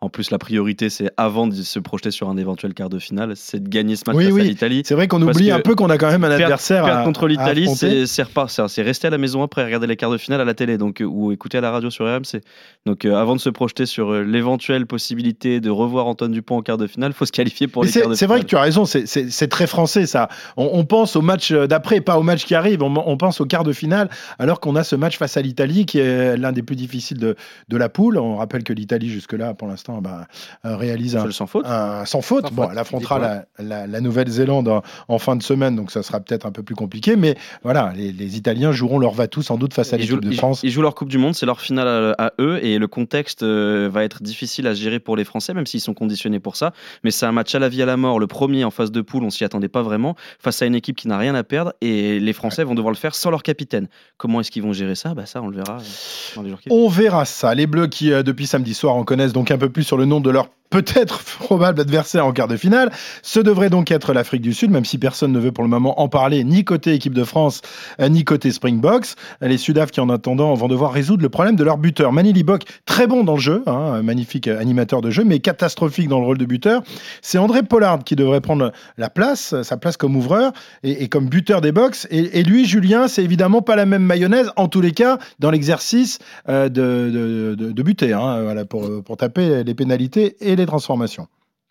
en 0.00 0.10
plus, 0.10 0.30
la 0.30 0.38
priorité, 0.38 0.90
c'est 0.90 1.10
avant 1.16 1.48
de 1.48 1.54
se 1.54 1.80
projeter 1.80 2.12
sur 2.12 2.28
un 2.28 2.36
éventuel 2.36 2.72
quart 2.72 2.88
de 2.88 3.00
finale, 3.00 3.32
c'est 3.34 3.60
de 3.60 3.68
gagner 3.68 3.96
ce 3.96 4.04
match 4.06 4.24
face 4.24 4.38
à 4.38 4.42
l'Italie. 4.44 4.82
C'est 4.84 4.94
vrai 4.94 5.08
qu'on 5.08 5.20
oublie 5.20 5.50
un 5.50 5.58
peu 5.58 5.74
qu'on 5.74 5.90
a 5.90 5.98
quand 5.98 6.10
même 6.10 6.22
un 6.22 6.30
adversaire 6.30 6.84
perdre, 6.84 7.02
contre 7.02 7.26
l'Italie, 7.26 7.68
c'est 7.74 8.82
rester 8.82 9.08
à 9.08 9.10
la 9.10 9.18
maison 9.18 9.42
après, 9.42 9.64
regarder 9.64 9.88
les 9.88 9.96
quarts 9.96 10.12
de 10.12 10.18
finale 10.18 10.40
à 10.40 10.44
la 10.44 10.54
télé, 10.54 10.78
donc 10.78 11.02
ou 11.04 11.32
écouter 11.32 11.58
à 11.58 11.60
la 11.60 11.72
radio 11.72 11.90
sur 11.90 12.04
RMC. 12.04 12.42
Donc, 12.86 13.04
euh, 13.04 13.16
avant 13.16 13.34
de 13.34 13.40
se 13.40 13.50
projeter 13.50 13.86
sur 13.86 14.12
euh, 14.12 14.22
l'éventuelle 14.22 14.86
possibilité 14.86 15.60
de 15.60 15.68
revoir 15.68 16.06
Antoine 16.06 16.30
Dupont 16.30 16.58
en 16.58 16.62
quart 16.62 16.78
de 16.78 16.86
finale, 16.86 17.12
faut 17.12 17.26
se 17.26 17.32
qualifier 17.32 17.66
pour 17.66 17.82
les 17.82 17.90
quarts 17.90 18.02
de 18.02 18.02
finale. 18.04 18.16
C'est 18.16 18.26
vrai 18.26 18.40
que 18.40 18.46
tu 18.46 18.56
as 18.56 18.60
raison, 18.60 18.84
c'est 18.84 19.48
très 19.48 19.66
français 19.66 20.06
ça. 20.06 20.28
On, 20.56 20.84
pense 20.84 21.16
au 21.16 21.22
match 21.22 21.50
d'après, 21.52 22.00
pas 22.00 22.18
au 22.18 22.22
match 22.22 22.44
qui 22.44 22.54
arrive. 22.54 22.84
On, 22.84 23.16
pense 23.16 23.40
au 23.40 23.46
quart 23.46 23.64
de 23.64 23.72
finale, 23.72 24.08
alors 24.38 24.60
qu'on 24.60 24.76
a 24.76 24.84
ce 24.84 24.94
match 24.94 25.18
face 25.18 25.36
à 25.36 25.42
l'Italie 25.42 25.86
qui 25.86 25.98
est 25.98 26.36
l'un 26.36 26.52
des 26.52 26.62
plus 26.62 26.76
difficiles 26.76 27.18
de, 27.18 27.34
de 27.68 27.76
la 27.76 27.88
poule. 27.88 28.16
On 28.16 28.36
rappelle 28.36 28.62
que 28.62 28.72
l'Italie 28.72 29.08
jusque 29.08 29.32
là, 29.32 29.54
pour 29.54 29.66
l'instant 29.66 29.87
bah, 30.00 30.26
euh, 30.64 30.76
réalise 30.76 31.16
un 31.16 31.30
sans 31.30 31.46
faute. 31.46 31.66
sans 32.04 32.20
faute. 32.20 32.52
bon, 32.52 32.68
elle 32.70 32.78
affrontera 32.78 33.44
la, 33.58 34.00
Nouvelle-Zélande 34.00 34.82
en, 35.08 35.18
fin 35.18 35.36
de 35.36 35.42
semaine, 35.42 35.76
donc 35.76 35.90
ça 35.90 36.02
sera 36.02 36.20
peut-être 36.20 36.46
un 36.46 36.52
peu 36.52 36.62
plus 36.62 36.74
compliqué. 36.74 37.16
Mais 37.16 37.36
voilà, 37.62 37.92
les, 37.96 38.36
Italiens 38.36 38.72
joueront 38.72 38.98
leur 38.98 39.12
va-tout 39.12 39.42
sans 39.42 39.56
doute 39.56 39.74
face 39.74 39.92
à 39.92 39.96
l'équipe 39.96 40.20
de 40.20 40.30
France. 40.32 40.60
Ils, 40.62 40.70
jouent 40.70 40.82
leur 40.82 40.94
Coupe 40.94 41.08
du 41.08 41.18
Monde, 41.18 41.34
c'est 41.34 41.46
leur 41.46 41.60
finale 41.60 42.14
à, 42.18 42.32
eux, 42.40 42.64
et 42.64 42.78
le 42.78 42.86
contexte 42.86 43.42
euh, 43.42 43.88
va 43.92 44.04
être 44.04 44.22
difficile 44.22 44.66
à 44.66 44.74
gérer 44.74 45.00
pour 45.00 45.16
les 45.16 45.24
Français, 45.24 45.54
même 45.54 45.66
s'ils 45.66 45.80
sont 45.80 45.94
conditionnés 45.94 46.40
pour 46.40 46.56
ça. 46.56 46.72
Mais 47.04 47.10
c'est 47.10 47.26
un 47.26 47.32
match 47.32 47.54
à 47.54 47.58
la 47.58 47.68
vie 47.68 47.82
à 47.82 47.86
la 47.86 47.96
mort. 47.96 48.18
Le 48.18 48.26
premier 48.26 48.64
en 48.64 48.70
phase 48.70 48.90
de 48.90 49.00
poule, 49.00 49.24
on 49.24 49.30
s'y 49.30 49.44
attendait 49.44 49.68
pas 49.68 49.82
vraiment, 49.82 50.16
face 50.38 50.62
à 50.62 50.66
une 50.66 50.74
équipe 50.74 50.96
qui 50.96 51.08
n'a 51.08 51.18
rien 51.18 51.34
à 51.34 51.44
perdre, 51.44 51.72
et 51.80 52.20
les 52.20 52.32
Français 52.32 52.64
vont 52.64 52.74
devoir 52.74 52.92
le 52.92 52.98
faire 52.98 53.14
sans 53.14 53.30
leur 53.30 53.42
capitaine. 53.42 53.88
Comment 54.16 54.40
est-ce 54.40 54.50
qu'ils 54.50 54.62
vont 54.62 54.72
gérer 54.72 54.94
ça? 54.94 55.14
Bah 55.14 55.26
Ça, 55.26 55.42
on 55.42 55.48
le 55.48 55.56
verra 55.56 55.78
euh, 55.78 56.36
dans 56.36 56.42
les 56.42 56.50
jours 56.50 56.60
qui 56.60 56.68
On 56.70 56.88
verra 56.88 57.24
ça. 57.24 57.54
Les 57.54 57.66
Bleus 57.66 57.88
qui, 57.88 58.10
depuis 58.10 58.46
samedi 58.46 58.74
soir, 58.74 58.94
en 58.94 59.04
connaissent 59.04 59.32
donc 59.32 59.50
un 59.50 59.58
peu 59.58 59.68
plus 59.68 59.77
sur 59.84 59.96
le 59.96 60.04
nom 60.04 60.20
de 60.20 60.30
leur 60.30 60.48
peut-être 60.70 61.22
probable 61.38 61.80
adversaire 61.80 62.26
en 62.26 62.32
quart 62.32 62.48
de 62.48 62.56
finale. 62.56 62.90
Ce 63.22 63.40
devrait 63.40 63.70
donc 63.70 63.90
être 63.90 64.12
l'Afrique 64.12 64.42
du 64.42 64.52
Sud, 64.52 64.70
même 64.70 64.84
si 64.84 64.98
personne 64.98 65.32
ne 65.32 65.38
veut 65.38 65.52
pour 65.52 65.64
le 65.64 65.70
moment 65.70 66.00
en 66.00 66.08
parler, 66.08 66.44
ni 66.44 66.64
côté 66.64 66.94
équipe 66.94 67.14
de 67.14 67.24
France, 67.24 67.62
euh, 68.00 68.08
ni 68.08 68.24
côté 68.24 68.50
Springboks. 68.50 69.14
Les 69.40 69.58
Sudaf 69.58 69.90
qui 69.90 70.00
en 70.00 70.08
attendant 70.08 70.54
vont 70.54 70.68
devoir 70.68 70.92
résoudre 70.92 71.22
le 71.22 71.28
problème 71.28 71.56
de 71.56 71.64
leur 71.64 71.78
buteur. 71.78 72.12
Manili 72.12 72.42
Bok, 72.42 72.62
très 72.86 73.06
bon 73.06 73.24
dans 73.24 73.34
le 73.34 73.40
jeu, 73.40 73.62
hein, 73.66 74.02
magnifique 74.02 74.48
animateur 74.48 75.00
de 75.00 75.10
jeu, 75.10 75.24
mais 75.24 75.38
catastrophique 75.40 76.08
dans 76.08 76.20
le 76.20 76.26
rôle 76.26 76.38
de 76.38 76.46
buteur. 76.46 76.82
C'est 77.22 77.38
André 77.38 77.62
Pollard 77.62 78.04
qui 78.04 78.16
devrait 78.16 78.40
prendre 78.40 78.72
la 78.96 79.10
place, 79.10 79.60
sa 79.62 79.76
place 79.76 79.96
comme 79.96 80.16
ouvreur 80.16 80.52
et, 80.82 81.08
comme 81.08 81.28
buteur 81.28 81.60
des 81.60 81.72
box. 81.72 82.06
Et, 82.10 82.42
lui, 82.42 82.66
Julien, 82.66 83.08
c'est 83.08 83.24
évidemment 83.24 83.62
pas 83.62 83.76
la 83.76 83.86
même 83.86 84.02
mayonnaise, 84.02 84.50
en 84.56 84.68
tous 84.68 84.80
les 84.80 84.92
cas, 84.92 85.18
dans 85.38 85.50
l'exercice 85.50 86.18
euh, 86.48 86.68
de, 86.68 87.54
de, 87.56 87.82
buter, 87.82 88.12
hein, 88.12 88.64
pour, 88.68 89.02
pour 89.02 89.16
taper 89.16 89.64
les 89.64 89.74
pénalités 89.74 90.36
et 90.40 90.56
les 90.58 90.66
transformations. 90.66 91.28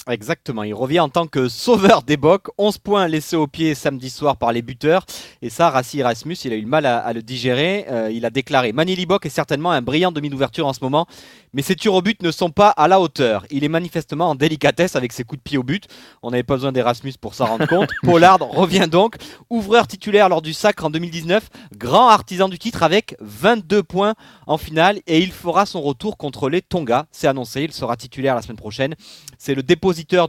Exactement, 0.09 0.63
il 0.63 0.73
revient 0.73 1.01
en 1.01 1.09
tant 1.09 1.27
que 1.27 1.49
sauveur 1.49 2.01
des 2.01 2.15
bocs, 2.15 2.47
11 2.57 2.77
points 2.77 3.07
laissés 3.09 3.35
au 3.35 3.45
pied 3.45 3.75
samedi 3.75 4.09
soir 4.09 4.37
par 4.37 4.53
les 4.53 4.61
buteurs. 4.61 5.05
Et 5.41 5.49
ça, 5.49 5.69
Rassi 5.69 5.99
Erasmus, 5.99 6.35
il 6.45 6.53
a 6.53 6.55
eu 6.55 6.61
le 6.61 6.67
mal 6.67 6.85
à, 6.85 7.11
le 7.11 7.21
digérer. 7.21 7.85
Euh, 7.89 8.09
il 8.09 8.25
a 8.25 8.29
déclaré 8.29 8.71
Manili 8.71 9.05
Bock 9.05 9.25
est 9.25 9.29
certainement 9.29 9.71
un 9.71 9.81
brillant 9.81 10.13
demi 10.13 10.29
d'ouverture 10.29 10.65
en 10.65 10.71
ce 10.71 10.79
moment, 10.81 11.07
mais 11.51 11.61
ses 11.61 11.75
tirs 11.75 11.93
au 11.93 12.01
but 12.01 12.21
ne 12.23 12.31
sont 12.31 12.51
pas 12.51 12.69
à 12.69 12.87
la 12.87 13.01
hauteur. 13.01 13.45
Il 13.51 13.65
est 13.65 13.69
manifestement 13.69 14.29
en 14.29 14.35
délicatesse 14.35 14.95
avec 14.95 15.11
ses 15.11 15.25
coups 15.25 15.39
de 15.39 15.43
pied 15.43 15.57
au 15.57 15.63
but. 15.63 15.87
On 16.23 16.31
n'avait 16.31 16.43
pas 16.43 16.55
besoin 16.55 16.71
d'Erasmus 16.71 17.13
pour 17.19 17.33
s'en 17.33 17.45
rendre 17.45 17.67
compte. 17.67 17.89
Pollard 18.03 18.39
revient 18.39 18.87
donc, 18.89 19.15
ouvreur 19.49 19.87
titulaire 19.87 20.29
lors 20.29 20.41
du 20.41 20.53
sacre 20.53 20.85
en 20.85 20.89
2019, 20.89 21.49
grand 21.75 22.07
artisan 22.07 22.47
du 22.47 22.57
titre 22.57 22.83
avec 22.83 23.17
22 23.19 23.83
points 23.83 24.13
en 24.45 24.57
finale 24.57 24.99
et 25.05 25.19
il 25.19 25.33
fera 25.33 25.65
son 25.65 25.81
retour 25.81 26.15
contre 26.15 26.49
les 26.49 26.61
Tonga. 26.61 27.07
C'est 27.11 27.27
annoncé, 27.27 27.63
il 27.63 27.73
sera 27.73 27.97
titulaire 27.97 28.35
la 28.35 28.41
semaine 28.41 28.57
prochaine. 28.57 28.95
C'est 29.37 29.53
le 29.53 29.63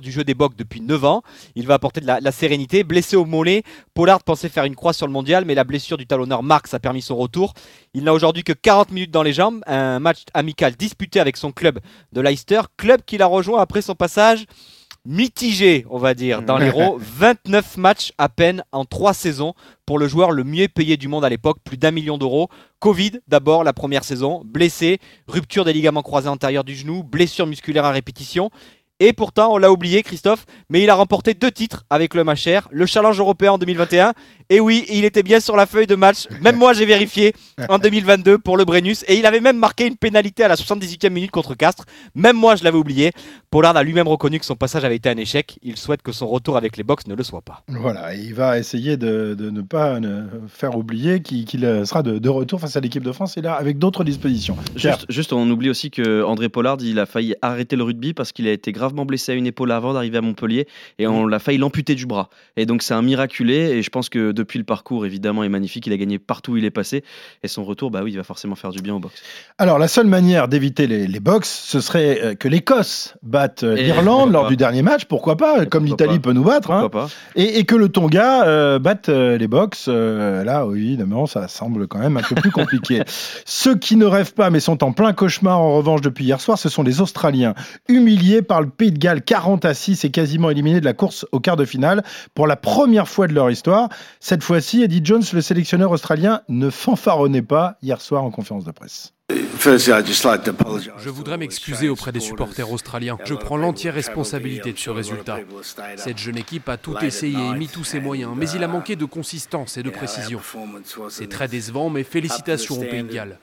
du 0.01 0.13
jeu 0.13 0.25
des 0.25 0.35
Bocs 0.35 0.57
depuis 0.57 0.81
9 0.81 1.05
ans. 1.05 1.23
Il 1.55 1.67
va 1.67 1.75
apporter 1.75 2.01
de 2.01 2.07
la, 2.07 2.33
sérénité. 2.33 2.85
Blessé 2.85 3.17
au 3.17 3.25
mollet, 3.25 3.63
Pollard 3.95 4.23
pensait 4.23 4.49
faire 4.49 4.65
une 4.65 4.77
croix 4.77 4.93
sur 4.93 5.07
le 5.07 5.13
mondial, 5.13 5.45
mais 5.45 5.55
la 5.55 5.65
blessure 5.65 5.97
du 5.97 6.07
talonneur 6.07 6.43
Marx 6.43 6.73
a 6.75 6.79
permis 6.79 7.03
son 7.03 7.17
retour. 7.17 7.55
Il 7.95 8.05
n'a 8.05 8.15
aujourd'hui 8.15 8.45
que 8.45 8.53
40 8.53 8.91
minutes 8.93 9.11
dans 9.11 9.23
les 9.23 9.33
jambes. 9.33 9.63
Un 9.67 9.99
match 9.99 10.25
amical 10.35 10.75
disputé 10.75 11.21
avec 11.21 11.37
son 11.37 11.53
club 11.53 11.81
de 12.13 12.21
Leicester, 12.21 12.61
club 12.77 13.03
qu'il 13.05 13.23
a 13.23 13.27
rejoint 13.27 13.61
après 13.61 13.83
son 13.83 13.95
passage 13.95 14.47
mitigé, 15.09 15.87
on 15.89 15.99
va 15.99 16.15
dire, 16.15 16.43
dans 16.43 16.59
l'Hérault. 16.59 16.99
29 17.01 17.79
matchs 17.79 18.13
à 18.19 18.29
peine 18.29 18.63
en 18.73 18.85
3 18.85 19.15
saisons 19.15 19.55
pour 19.87 19.99
le 19.99 20.07
joueur 20.07 20.33
le 20.33 20.45
mieux 20.45 20.69
payé 20.69 20.99
du 20.99 21.09
monde 21.09 21.25
à 21.25 21.31
l'époque, 21.31 21.59
plus 21.65 21.79
d'un 21.79 21.91
million 21.91 22.19
d'euros. 22.19 22.49
Covid 22.79 23.13
d'abord 23.27 23.65
la 23.65 23.73
première 23.73 24.05
saison, 24.05 24.43
blessé, 24.45 24.99
rupture 25.27 25.65
des 25.65 25.73
ligaments 25.73 26.03
croisés 26.03 26.29
antérieurs 26.29 26.63
du 26.63 26.75
genou, 26.75 27.03
blessure 27.03 27.47
musculaire 27.47 27.87
à 27.87 27.91
répétition. 27.91 28.51
Et 29.01 29.13
pourtant, 29.13 29.55
on 29.55 29.59
l'a 29.59 29.71
oublié, 29.71 30.03
Christophe, 30.03 30.45
mais 30.71 30.83
il 30.83 30.91
a 30.91 30.95
remporté 30.97 31.33
deux 31.33 31.53
titres 31.53 31.85
avec 31.89 32.15
le 32.15 32.25
Macher, 32.25 32.61
le 32.73 32.85
Challenge 32.85 33.17
européen 33.21 33.53
en 33.53 33.59
2021. 33.59 34.13
Et 34.51 34.59
oui, 34.59 34.87
il 34.89 35.05
était 35.05 35.23
bien 35.23 35.39
sur 35.39 35.55
la 35.55 35.67
feuille 35.67 35.87
de 35.87 35.95
match. 35.95 36.27
Même 36.41 36.57
moi, 36.57 36.73
j'ai 36.73 36.85
vérifié 36.85 37.33
en 37.69 37.79
2022 37.79 38.39
pour 38.39 38.57
le 38.57 38.65
Brennus. 38.65 39.05
Et 39.07 39.17
il 39.17 39.27
avait 39.27 39.41
même 39.41 39.57
marqué 39.57 39.87
une 39.87 39.97
pénalité 39.97 40.43
à 40.43 40.49
la 40.49 40.57
78e 40.57 41.11
minute 41.11 41.31
contre 41.31 41.55
Castres. 41.55 41.85
Même 42.17 42.37
moi, 42.37 42.57
je 42.57 42.65
l'avais 42.65 42.79
oublié. 42.79 43.13
Pollard 43.51 43.77
a 43.77 43.85
lui-même 43.85 44.09
reconnu 44.09 44.41
que 44.41 44.45
son 44.45 44.57
passage 44.57 44.85
avait 44.85 44.97
été 44.97 45.09
un 45.09 45.17
échec. 45.17 45.61
Il 45.63 45.77
souhaite 45.77 46.03
que 46.03 46.11
son 46.11 46.27
retour 46.27 46.57
avec 46.57 46.77
les 46.77 46.83
box 46.83 47.07
ne 47.07 47.15
le 47.15 47.23
soit 47.23 47.43
pas. 47.43 47.63
Voilà, 47.69 48.17
il 48.17 48.35
va 48.35 48.59
essayer 48.59 48.97
de, 48.97 49.37
ne 49.39 49.61
pas 49.61 50.01
faire 50.49 50.77
oublier 50.77 51.21
qu'il 51.23 51.61
sera 51.87 52.03
de, 52.03 52.29
retour 52.29 52.61
face 52.61 52.77
à 52.77 52.81
l'équipe 52.81 53.05
de 53.05 53.13
France 53.13 53.37
et 53.37 53.43
là 53.43 53.55
avec 53.55 53.79
d'autres 53.79 54.03
dispositions. 54.03 54.57
Juste, 54.75 55.07
juste, 55.09 55.33
on 55.33 55.49
oublie 55.51 55.71
aussi 55.71 55.91
que 55.91 56.25
André 56.25 56.49
Pollard, 56.49 56.79
il 56.81 56.99
a 56.99 57.07
failli 57.07 57.37
arrêter 57.43 57.77
le 57.77 57.85
rugby 57.85 58.13
parce 58.13 58.33
qu'il 58.33 58.49
a 58.49 58.53
été 58.53 58.73
grave 58.73 58.88
blessé 59.05 59.33
à 59.33 59.35
une 59.35 59.47
épaule 59.47 59.73
avant 59.73 59.93
d'arriver 59.93 60.19
à 60.19 60.21
Montpellier 60.21 60.67
et 60.99 61.07
on 61.07 61.27
l'a 61.27 61.39
failli 61.39 61.59
l'amputer 61.59 61.95
du 61.95 62.07
bras. 62.07 62.29
Et 62.57 62.67
donc 62.67 62.83
c'est 62.83 62.95
un 62.95 63.03
miraculé 63.03 63.55
et 63.55 63.83
je 63.83 63.91
pense 63.91 64.09
que 64.09 64.33
depuis 64.33 64.59
le 64.59 64.65
parcours, 64.65 65.07
évidemment, 65.07 65.45
est 65.45 65.49
magnifique. 65.49 65.87
Il 65.87 65.93
a 65.93 65.97
gagné 65.97 66.19
partout 66.19 66.53
où 66.53 66.57
il 66.57 66.65
est 66.65 66.71
passé. 66.71 67.05
Et 67.43 67.49
son 67.49 67.65
retour, 67.65 67.91
bah 67.91 68.01
oui, 68.03 68.13
il 68.13 68.17
va 68.17 68.25
forcément 68.25 68.55
faire 68.55 68.71
du 68.71 68.83
bien 68.83 68.95
au 68.95 68.99
box. 68.99 69.23
Alors, 69.59 69.79
la 69.79 69.89
seule 69.89 70.07
manière 70.07 70.49
d'éviter 70.49 70.87
les, 70.87 71.07
les 71.07 71.21
box, 71.21 71.49
ce 71.67 71.81
serait 71.81 72.21
euh, 72.23 72.35
que 72.35 72.49
l'Écosse 72.49 73.15
batte 73.23 73.63
euh, 73.63 73.75
l'Irlande 73.75 74.33
lors 74.33 74.49
du 74.49 74.57
dernier 74.57 74.83
match. 74.83 75.05
Pourquoi 75.05 75.37
pas 75.37 75.67
Comme 75.67 75.85
l'Italie 75.85 76.19
peut 76.19 76.33
nous 76.33 76.45
battre. 76.45 76.71
Hein. 76.71 76.89
Pas 76.89 77.09
Et, 77.37 77.59
et 77.59 77.65
que 77.65 77.75
le 77.75 77.89
Tonga 77.89 78.45
euh, 78.47 78.79
batte 78.79 79.09
les 79.09 79.49
box. 79.49 79.87
euh, 79.89 80.45
là, 80.45 80.67
oui, 80.67 80.89
évidemment, 80.89 81.27
ça 81.27 81.49
semble 81.49 81.87
quand 81.87 81.99
même 81.99 82.17
un 82.17 82.23
peu 82.23 82.35
plus 82.35 82.51
compliqué. 82.51 83.03
Ceux 83.45 83.77
qui 83.77 83.97
ne 83.97 84.05
rêvent 84.05 84.35
pas, 84.35 84.51
mais 84.51 84.61
sont 84.61 84.83
en 84.85 84.93
plein 84.93 85.13
cauchemar 85.13 85.59
en 85.61 85.77
revanche 85.77 86.01
depuis 86.01 86.25
hier 86.25 86.41
soir, 86.41 86.59
ce 86.59 86.69
sont 86.69 86.83
les 86.83 87.01
Australiens. 87.01 87.55
Humiliés 87.89 88.43
par 88.43 88.61
le 88.61 88.69
Pays 88.79 88.93
de 88.93 88.99
Galles 88.99 89.23
40 89.23 89.65
à 89.65 89.75
6 89.75 90.05
et 90.05 90.11
quasiment 90.11 90.51
éliminés 90.51 90.79
de 90.79 90.85
la 90.85 90.95
course 90.95 91.27
au 91.33 91.41
quart 91.41 91.57
de 91.57 91.65
finale 91.65 92.05
pour 92.35 92.47
la 92.47 92.55
première 92.55 93.09
fois 93.09 93.27
de 93.27 93.35
leur 93.35 93.51
histoire. 93.51 93.89
Cette 94.21 94.45
fois-ci, 94.45 94.83
Eddie 94.85 95.01
Jones, 95.03 95.25
le 95.33 95.41
sélectionneur 95.41 95.91
australien, 95.91 96.43
ne 96.49 96.71
fanfaronnait 96.71 97.43
pas 97.43 97.77
hier 97.83 98.01
soir 98.01 98.23
en 98.23 98.31
conférence 98.31 98.65
de 98.65 98.71
presse. 98.71 99.18
Je 99.61 101.11
voudrais 101.11 101.37
m'excuser 101.37 101.89
auprès 101.89 102.13
des 102.13 102.21
supporters 102.21 102.71
australiens. 102.71 103.19
Je 103.25 103.35
prends 103.35 103.57
l'entière 103.59 103.93
responsabilité 103.93 104.73
de 104.73 104.79
ce 104.79 104.89
résultat. 104.91 105.41
Cette 105.97 106.19
jeune 106.19 106.39
équipe 106.39 106.69
a 106.69 106.77
tout 106.77 106.97
essayé 107.03 107.37
et 107.39 107.55
mis 107.55 107.69
tous 107.69 107.85
ses 107.85 108.01
moyens, 108.01 108.33
mais 108.37 108.49
il 108.51 108.65
a 108.65 108.69
manqué 108.69 108.97
de 108.97 109.05
consistance 109.05 109.77
et 109.77 109.83
de 109.83 109.91
précision. 109.91 110.41
C'est 111.11 111.29
très 111.29 111.49
décevant, 111.49 111.91
mais 111.91 112.05
félicitations 112.05 112.79
au 112.81 112.85
Pays 112.85 113.03
de 113.03 113.13
Galles. 113.13 113.39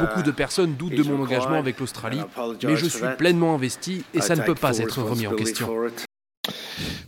Beaucoup 0.00 0.22
de 0.22 0.30
personnes 0.30 0.74
doutent 0.74 0.94
de 0.94 1.02
mon 1.02 1.22
engagement 1.22 1.58
avec 1.58 1.80
l'Australie, 1.80 2.20
mais 2.62 2.76
je 2.76 2.86
suis 2.86 3.06
pleinement 3.16 3.54
investi 3.54 4.04
et 4.12 4.20
ça 4.20 4.36
ne 4.36 4.42
peut 4.42 4.54
pas 4.54 4.78
être 4.78 5.02
remis 5.02 5.26
en 5.26 5.34
question. 5.34 5.68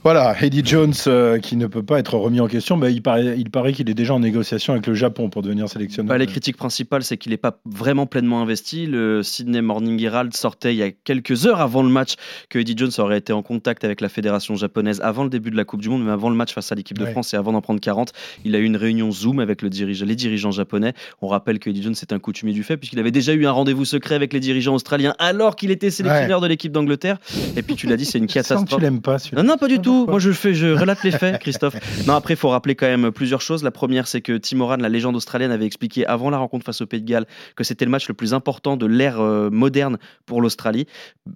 Voilà, 0.05 0.37
Eddie 0.43 0.61
Jones 0.63 0.93
euh, 1.07 1.39
qui 1.39 1.57
ne 1.57 1.67
peut 1.67 1.83
pas 1.83 1.99
être 1.99 2.15
remis 2.19 2.39
en 2.39 2.47
question, 2.47 2.77
mais 2.77 2.93
il 2.93 3.01
paraît 3.01 3.37
il 3.39 3.49
paraît 3.49 3.73
qu'il 3.73 3.89
est 3.89 3.95
déjà 3.95 4.13
en 4.13 4.21
négociation 4.21 4.75
avec 4.75 4.87
le 4.87 4.93
Japon 4.93 5.31
pour 5.31 5.41
devenir 5.41 5.67
sélectionneur. 5.67 6.11
Bah, 6.11 6.19
les 6.19 6.27
critiques 6.27 6.59
principales, 6.59 7.03
c'est 7.03 7.17
qu'il 7.17 7.31
n'est 7.31 7.39
pas 7.39 7.59
vraiment 7.65 8.05
pleinement 8.05 8.43
investi. 8.43 8.85
Le 8.87 9.23
Sydney 9.23 9.63
Morning 9.63 9.99
Herald 10.03 10.37
sortait 10.37 10.75
il 10.75 10.77
y 10.77 10.83
a 10.83 10.91
quelques 10.91 11.47
heures 11.47 11.63
avant 11.63 11.83
le 11.83 11.89
match 11.89 12.17
que 12.51 12.59
Eddie 12.59 12.75
Jones 12.77 12.91
aurait 12.99 13.17
été 13.17 13.33
en 13.33 13.41
contact 13.43 13.83
avec 13.83 14.03
la 14.03 14.11
fédération 14.11 14.55
japonaise 14.57 15.01
avant 15.03 15.25
le 15.25 15.31
début 15.31 15.51
de 15.51 15.57
la 15.57 15.65
Coupe 15.65 15.81
du 15.81 15.89
Monde, 15.89 16.05
mais 16.05 16.13
avant 16.13 16.29
le 16.29 16.37
match 16.37 16.53
face 16.53 16.71
à 16.71 16.75
l'équipe 16.75 16.99
de 16.99 17.05
Ouais. 17.05 17.13
France 17.13 17.33
et 17.33 17.39
avant 17.39 17.53
d'en 17.53 17.63
prendre 17.63 17.81
40. 17.81 18.13
Il 18.45 18.55
a 18.55 18.59
eu 18.59 18.65
une 18.65 18.77
réunion 18.77 19.11
Zoom 19.11 19.41
avec 19.41 19.63
le 19.63 19.71
dirige- 19.71 20.05
les 20.05 20.17
dirigeants 20.17 20.51
japonais. 20.51 20.93
On 21.23 21.29
rappelle 21.29 21.59
que 21.59 21.71
Eddie 21.71 21.83
Jones 21.83 21.95
est 22.03 22.13
un 22.13 22.19
coutumier 22.19 22.53
du 22.53 22.63
fait, 22.63 22.77
puisqu'il 22.77 22.99
avait 22.99 23.11
déjà 23.11 23.33
eu 23.33 23.47
un 23.47 23.53
rendez-vous 23.53 23.87
secret 23.87 24.15
avec 24.17 24.35
les 24.35 24.41
dirigeants 24.41 24.75
australiens 24.75 25.15
alors 25.19 25.57
qu'il 25.57 25.71
était 25.71 25.91
sélectionneur 25.91 26.43
de 26.43 26.47
l'équipe 26.47 26.73
d'Angleterre. 26.73 27.17
Et 27.57 27.63
puis 27.63 27.75
tu 27.75 27.87
l'as 27.87 27.97
dit, 27.97 28.05
c'est 28.05 28.19
une 28.19 28.29
Je 28.29 28.35
sens 28.35 28.43
que 28.43 28.49
tu 28.49 28.55
catastrophe. 28.59 28.83
l'aimes 28.83 29.01
pas 29.01 29.19
celui-là. 29.19 29.43
Non, 29.43 29.49
non, 29.53 29.57
pas 29.57 29.67
du 29.69 29.79
tout. 29.79 29.94
Moi, 30.09 30.19
je 30.19 30.33
fais, 30.33 30.55
je 30.55 30.67
relate 30.67 31.03
les 31.03 31.11
faits, 31.11 31.39
Christophe. 31.41 31.75
Non, 32.07 32.15
après, 32.15 32.35
il 32.35 32.37
faut 32.37 32.49
rappeler 32.49 32.75
quand 32.75 32.87
même 32.87 33.11
plusieurs 33.11 33.41
choses. 33.41 33.63
La 33.63 33.71
première, 33.71 34.07
c'est 34.07 34.21
que 34.21 34.37
Tim 34.37 34.57
Moran, 34.59 34.77
la 34.77 34.89
légende 34.89 35.17
australienne, 35.17 35.51
avait 35.51 35.67
expliqué 35.67 36.07
avant 36.07 36.31
la 36.31 36.39
rencontre 36.39 36.65
face 36.65 36.81
au 36.81 36.87
Pays 36.87 37.01
de 37.01 37.09
Galles 37.09 37.27
que 37.57 37.65
c'était 37.65 37.85
le 37.85 37.91
match 37.91 38.09
le 38.09 38.15
plus 38.15 38.35
important 38.35 38.77
de 38.77 38.87
l'ère 38.87 39.21
euh, 39.21 39.51
moderne 39.51 39.99
pour 40.27 40.43
l'Australie. 40.43 40.87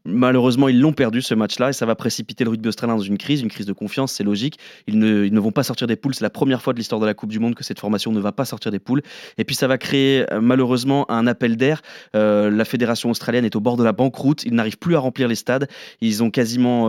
Malheureusement, 0.04 0.68
ils 0.68 0.80
l'ont 0.80 0.92
perdu 0.92 1.22
ce 1.22 1.34
match-là 1.34 1.70
et 1.70 1.72
ça 1.72 1.86
va 1.86 1.94
précipiter 1.94 2.44
le 2.44 2.50
rugby 2.50 2.68
australien 2.68 2.96
dans 2.96 3.02
une 3.02 3.18
crise, 3.18 3.40
une 3.40 3.48
crise 3.48 3.66
de 3.66 3.72
confiance, 3.72 4.12
c'est 4.12 4.24
logique. 4.24 4.58
Ils 4.86 4.98
ne, 4.98 5.40
vont 5.40 5.52
pas 5.52 5.62
sortir 5.62 5.86
des 5.86 5.96
poules. 5.96 6.14
C'est 6.14 6.24
la 6.24 6.30
première 6.30 6.62
fois 6.62 6.72
de 6.72 6.78
l'histoire 6.78 7.00
de 7.00 7.06
la 7.06 7.14
Coupe 7.14 7.30
du 7.30 7.38
Monde 7.38 7.54
que 7.54 7.64
cette 7.64 7.78
formation 7.78 8.12
ne 8.12 8.20
va 8.20 8.32
pas 8.32 8.44
sortir 8.44 8.70
des 8.70 8.78
poules. 8.78 9.02
Et 9.36 9.44
puis, 9.44 9.54
ça 9.54 9.66
va 9.66 9.78
créer 9.78 10.30
euh, 10.32 10.40
malheureusement 10.40 11.10
un 11.10 11.26
appel 11.26 11.56
d'air. 11.56 11.82
Euh, 12.14 12.50
la 12.50 12.64
fédération 12.64 13.10
australienne 13.10 13.44
est 13.44 13.56
au 13.56 13.60
bord 13.60 13.76
de 13.76 13.84
la 13.84 13.92
banqueroute. 13.92 14.44
Ils 14.44 14.54
n'arrivent 14.54 14.78
plus 14.78 14.96
à 14.96 15.00
remplir 15.00 15.28
les 15.28 15.34
stades. 15.34 15.68
Ils 16.00 16.22
ont 16.22 16.30
quasiment 16.30 16.88